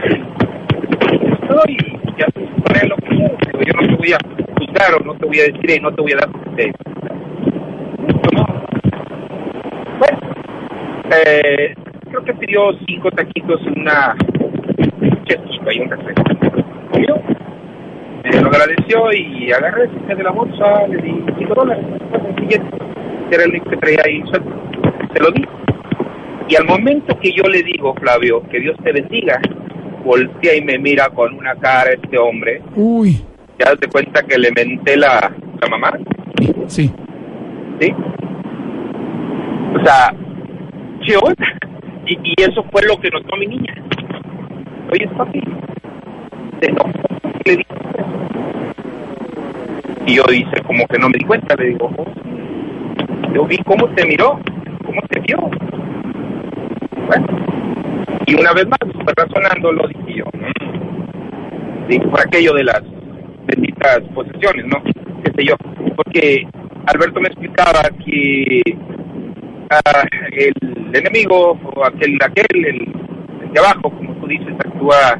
[1.12, 1.76] Y todo, y
[2.18, 3.14] ya con lo que.
[3.14, 4.18] Digo, yo no te voy a
[4.58, 6.72] juzgar o no te voy a decir y no te voy a dar te-
[8.34, 8.46] no.
[9.98, 10.18] Bueno,
[11.26, 11.74] eh,
[12.08, 14.16] creo que pidió cinco taquitos en una
[15.24, 16.14] chesquito y un café.
[18.36, 21.84] Me lo agradeció y agarré, saqué de la bolsa, le di cinco dólares,
[22.48, 24.22] que era el que traía ahí.
[25.14, 25.44] Se lo di.
[26.48, 29.40] Y al momento que yo le digo, Flavio, que Dios te bendiga,
[30.04, 32.62] voltea y me mira con una cara este hombre.
[32.74, 33.22] Uy.
[33.58, 35.92] Ya te cuenta que le menté la, la mamá,
[36.68, 36.90] Sí.
[37.80, 37.94] ¿sí?
[39.74, 40.14] O sea,
[41.04, 41.46] ¿qué onda?
[42.06, 43.74] Y, y eso fue lo que notó mi niña.
[44.92, 45.42] Oye, papi,
[50.08, 53.32] Y yo dice, como que no me di cuenta, le digo, "Oh, sí".
[53.34, 54.40] yo vi cómo te miró,
[54.84, 55.38] cómo te vio.
[57.06, 57.26] Bueno,
[58.26, 60.24] y una vez más, fue razonando, lo dije yo.
[62.10, 62.82] Por aquello de las
[63.46, 64.82] benditas posesiones, ¿no?
[65.24, 65.56] Qué sé yo.
[65.94, 66.46] Porque
[66.86, 68.62] Alberto me explicaba que
[69.70, 72.80] ah, el enemigo o aquel, aquel el,
[73.42, 75.18] el de abajo, como tú dices, actúa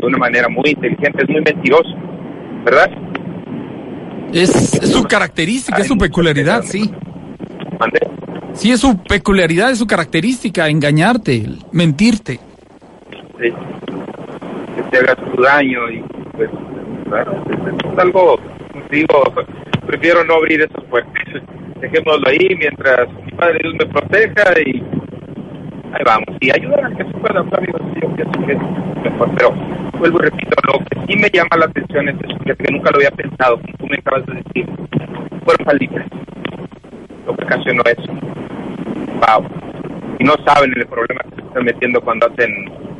[0.00, 1.94] de una manera muy inteligente, es muy mentiroso,
[2.64, 2.90] ¿verdad?
[4.32, 6.90] Es, es su característica, es su peculiaridad, sí.
[8.52, 12.40] Sí, es su peculiaridad, es su característica, engañarte, mentirte.
[13.40, 13.52] Sí.
[14.74, 16.50] Que te hagas tu daño y pues,
[17.08, 18.38] claro, es, algo,
[18.90, 19.22] digo,
[19.86, 21.12] prefiero no abrir esas puertas.
[21.80, 24.82] Dejémoslo ahí mientras mi Padre Dios me proteja y
[25.92, 26.36] ahí vamos.
[26.40, 28.58] Y ayudar a que se pueda, Flavio, yo pienso que es
[29.04, 29.30] mejor.
[29.36, 29.50] Pero
[29.98, 32.96] vuelvo y repito, lo que sí me llama la atención es eso, que nunca lo
[32.96, 34.66] había pensado, como tú me acabas de decir,
[35.44, 36.06] fueron falditas.
[37.26, 38.12] Lo que ocasionó eso.
[39.18, 39.48] Wow.
[40.18, 42.50] Y no saben el problema que se están metiendo cuando hacen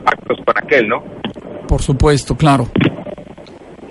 [0.05, 1.03] actos con aquel, ¿no?
[1.67, 2.67] Por supuesto, claro.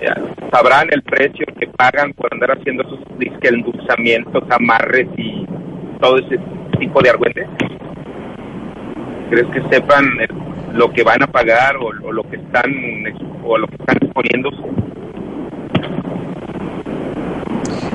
[0.00, 0.14] Ya,
[0.52, 5.44] sabrán el precio que pagan por andar haciendo esos disque endulzamientos, amarres y
[6.00, 6.38] todo ese
[6.78, 7.46] tipo de argüentes.
[9.30, 12.70] ¿Crees que sepan el- lo que van a pagar o, o lo que están
[13.44, 14.50] o lo que están exponiendo?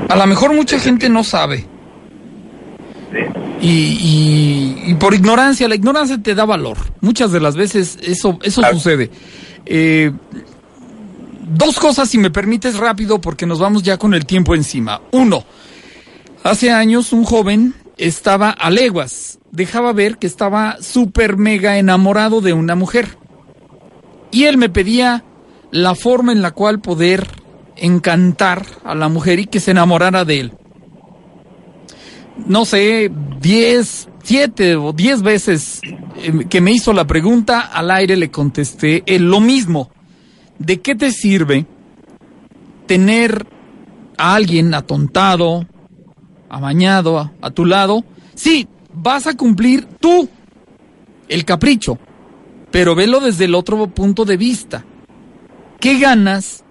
[0.09, 1.65] A lo mejor mucha gente no sabe.
[3.11, 3.19] Sí.
[3.61, 6.77] Y, y- y por ignorancia, la ignorancia te da valor.
[7.01, 8.75] Muchas de las veces eso, eso Claro.
[8.75, 9.09] sucede.
[9.65, 10.11] Eh,
[11.47, 15.01] dos cosas, si me permites rápido, porque nos vamos ya con el tiempo encima.
[15.11, 15.43] Uno,
[16.43, 22.51] hace años un joven estaba a leguas, dejaba ver que estaba súper mega enamorado de
[22.51, 23.18] una mujer.
[24.32, 25.24] Y él me pedía
[25.72, 27.26] la forma en la cual poder
[27.78, 30.58] encantar a la mujer y que se enamorara de él
[32.45, 35.82] no sé, 10, 7 o 10 veces
[36.18, 39.89] eh, que me hizo la pregunta, al aire le contesté eh, lo mismo.
[40.60, 41.66] ¿De qué te sirve
[42.86, 43.47] tener
[44.18, 45.66] a alguien atontado,
[46.49, 48.04] amañado a, a tu lado?
[48.36, 50.29] Sí, vas a cumplir tú
[51.27, 51.97] el capricho,
[52.71, 54.85] pero velo desde el otro punto de vista.
[55.79, 56.63] ¿Qué ganas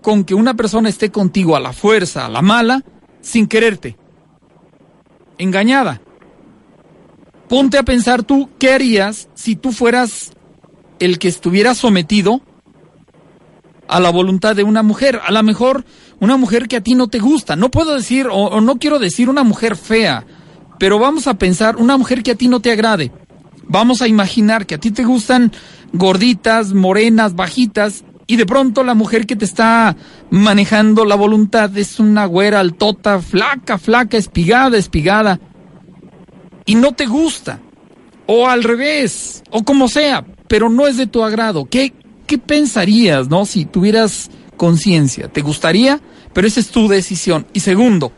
[0.00, 2.84] con que una persona esté contigo a la fuerza, a la mala,
[3.20, 3.96] sin quererte?
[5.38, 6.00] engañada.
[7.48, 10.32] Ponte a pensar tú, ¿qué harías si tú fueras
[10.98, 12.40] el que estuviera sometido
[13.88, 15.20] a la voluntad de una mujer?
[15.24, 15.84] A lo mejor
[16.20, 17.56] una mujer que a ti no te gusta.
[17.56, 20.24] No puedo decir, o, o no quiero decir una mujer fea,
[20.82, 23.12] pero vamos a pensar una mujer que a ti no te agrade.
[23.68, 25.52] Vamos a imaginar que a ti te gustan
[25.92, 29.96] gorditas, morenas, bajitas, y de pronto la mujer que te está
[30.30, 35.38] manejando la voluntad es una güera altota, flaca, flaca, espigada, espigada,
[36.66, 37.60] y no te gusta,
[38.26, 41.64] o al revés, o como sea, pero no es de tu agrado.
[41.66, 41.92] ¿Qué,
[42.26, 43.46] qué pensarías, no?
[43.46, 46.00] Si tuvieras conciencia, ¿te gustaría?
[46.32, 47.46] Pero esa es tu decisión.
[47.52, 48.10] Y segundo,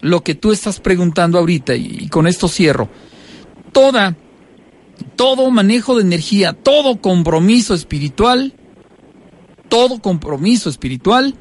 [0.00, 2.88] lo que tú estás preguntando ahorita, y, y con esto cierro,
[3.72, 4.16] toda,
[5.16, 8.54] todo manejo de energía, todo compromiso espiritual,
[9.68, 11.34] todo compromiso espiritual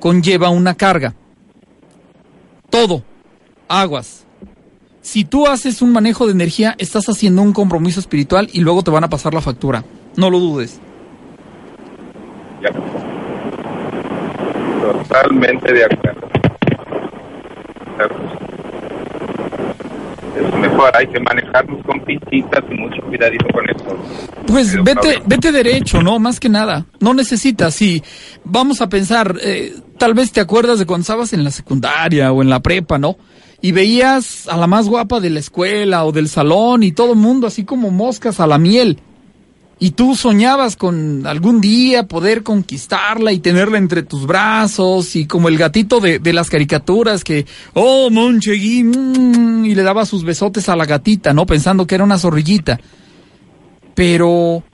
[0.00, 1.14] conlleva una carga.
[2.70, 3.02] Todo.
[3.68, 4.24] Aguas.
[5.00, 8.90] Si tú haces un manejo de energía, estás haciendo un compromiso espiritual y luego te
[8.90, 9.84] van a pasar la factura.
[10.16, 10.80] No lo dudes.
[14.82, 16.47] Totalmente de acuerdo.
[20.36, 23.84] Es mejor, hay que manejarnos con pinchitas y mucho cuidadito con eso.
[24.46, 26.18] Pues Pero, vete, vete derecho, ¿no?
[26.18, 26.86] Más que nada.
[27.00, 27.74] No necesitas.
[27.74, 28.02] Si
[28.44, 32.42] vamos a pensar, eh, tal vez te acuerdas de cuando estabas en la secundaria o
[32.42, 33.16] en la prepa, ¿no?
[33.60, 37.18] Y veías a la más guapa de la escuela o del salón y todo el
[37.18, 39.00] mundo así como moscas a la miel.
[39.80, 45.48] Y tú soñabas con algún día poder conquistarla y tenerla entre tus brazos y como
[45.48, 50.68] el gatito de, de las caricaturas que, oh, Monchegui, mm, y le daba sus besotes
[50.68, 51.46] a la gatita, ¿no?
[51.46, 52.80] Pensando que era una zorrillita.
[53.94, 54.64] Pero,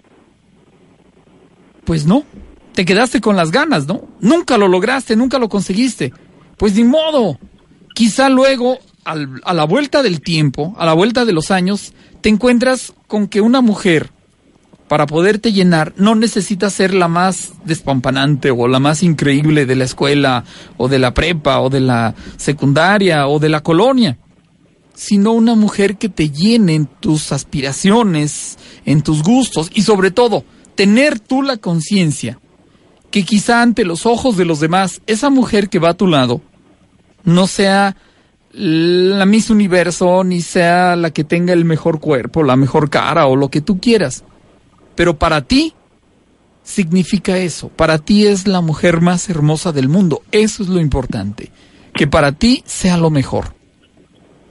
[1.84, 2.24] pues no,
[2.74, 4.08] te quedaste con las ganas, ¿no?
[4.20, 6.12] Nunca lo lograste, nunca lo conseguiste.
[6.56, 7.38] Pues ni modo.
[7.94, 12.92] Quizá luego, a la vuelta del tiempo, a la vuelta de los años, te encuentras
[13.06, 14.10] con que una mujer,
[14.88, 19.84] para poderte llenar, no necesita ser la más despampanante o la más increíble de la
[19.84, 20.44] escuela
[20.76, 24.18] o de la prepa o de la secundaria o de la colonia
[24.94, 30.44] sino una mujer que te llene en tus aspiraciones, en tus gustos y sobre todo
[30.76, 32.38] tener tú la conciencia
[33.10, 36.40] que quizá ante los ojos de los demás esa mujer que va a tu lado
[37.24, 37.96] no sea
[38.52, 43.34] la Miss Universo ni sea la que tenga el mejor cuerpo, la mejor cara o
[43.34, 44.22] lo que tú quieras.
[44.94, 45.74] Pero para ti
[46.62, 51.50] significa eso, para ti es la mujer más hermosa del mundo, eso es lo importante,
[51.92, 53.54] que para ti sea lo mejor.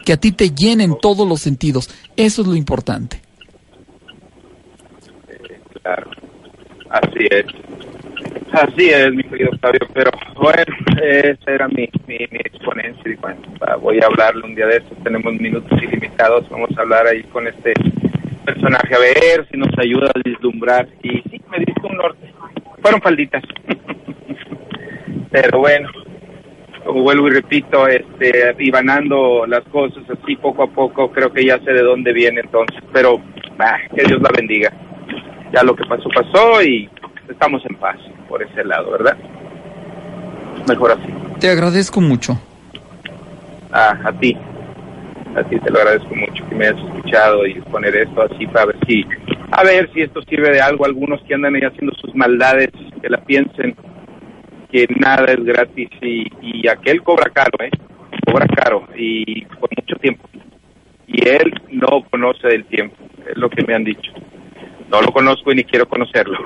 [0.05, 1.89] Que a ti te llenen todos los sentidos.
[2.17, 3.21] Eso es lo importante.
[5.81, 6.11] Claro,
[6.89, 7.45] así es.
[8.53, 13.11] Así es, mi querido Fabio, pero bueno, esa era mi, mi, mi exponencia.
[13.11, 13.41] Y bueno,
[13.81, 17.47] voy a hablarle un día de estos, tenemos minutos ilimitados, vamos a hablar ahí con
[17.47, 17.73] este
[18.43, 22.33] personaje a ver si nos ayuda a vislumbrar y sí, me diste un norte,
[22.81, 23.43] fueron falditas,
[25.31, 25.89] pero bueno,
[26.85, 31.57] como vuelvo y repito, este, ibanando las cosas así poco a poco, creo que ya
[31.59, 33.21] sé de dónde viene entonces, pero
[33.57, 34.71] bah, que Dios la bendiga.
[35.53, 36.89] Ya lo que pasó, pasó y
[37.29, 39.15] estamos en paz por ese lado, ¿verdad?
[40.67, 41.13] Mejor así.
[41.39, 42.39] Te agradezco mucho.
[43.71, 44.35] Ah, a ti.
[45.35, 47.02] A ti te lo agradezco mucho que me hayas escuchado
[47.45, 49.05] y poner esto así para ver si,
[49.51, 50.85] a ver si esto sirve de algo.
[50.85, 52.69] Algunos que andan ahí haciendo sus maldades,
[53.01, 53.75] que la piensen
[54.71, 57.69] que nada es gratis y, y aquel cobra caro, ¿eh?
[58.25, 60.27] Cobra caro y por mucho tiempo.
[61.07, 62.95] Y él no conoce el tiempo,
[63.29, 64.11] es lo que me han dicho.
[64.89, 66.37] No lo conozco y ni quiero conocerlo.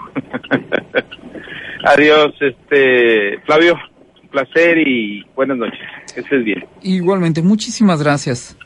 [1.85, 3.79] Adiós, este Flavio,
[4.21, 5.79] un placer y buenas noches.
[6.13, 6.65] Que estés bien.
[6.81, 8.57] Igualmente, muchísimas gracias.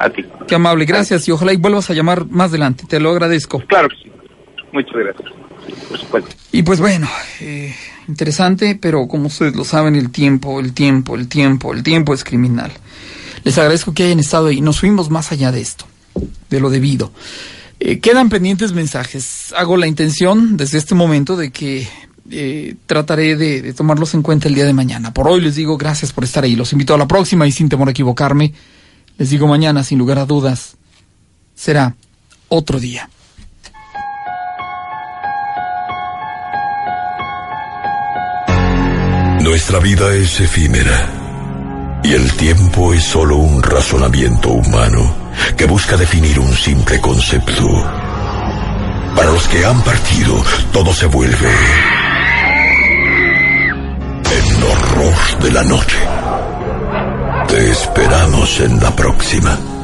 [0.00, 0.24] A ti.
[0.48, 2.84] Qué amable, gracias y ojalá y vuelvas a llamar más adelante.
[2.88, 3.62] Te lo agradezco.
[3.66, 4.10] Claro que sí.
[4.72, 5.30] Muchas gracias.
[5.90, 6.30] Por supuesto.
[6.52, 7.06] Y pues bueno,
[7.40, 7.74] eh,
[8.08, 12.24] interesante, pero como ustedes lo saben, el tiempo, el tiempo, el tiempo, el tiempo es
[12.24, 12.72] criminal.
[13.44, 14.62] Les agradezco que hayan estado ahí.
[14.62, 15.84] Nos fuimos más allá de esto,
[16.48, 17.12] de lo debido.
[17.78, 19.52] Eh, quedan pendientes mensajes.
[19.54, 21.86] Hago la intención desde este momento de que
[22.30, 25.12] eh, trataré de, de tomarlos en cuenta el día de mañana.
[25.12, 26.56] Por hoy les digo gracias por estar ahí.
[26.56, 28.54] Los invito a la próxima y sin temor a equivocarme,
[29.20, 30.78] les digo mañana, sin lugar a dudas,
[31.54, 31.94] será
[32.48, 33.10] otro día.
[39.42, 45.14] Nuestra vida es efímera y el tiempo es solo un razonamiento humano
[45.54, 47.68] que busca definir un simple concepto.
[49.14, 50.42] Para los que han partido,
[50.72, 51.54] todo se vuelve
[54.32, 56.29] el horror de la noche.
[57.50, 59.79] Te esperamos en la próxima.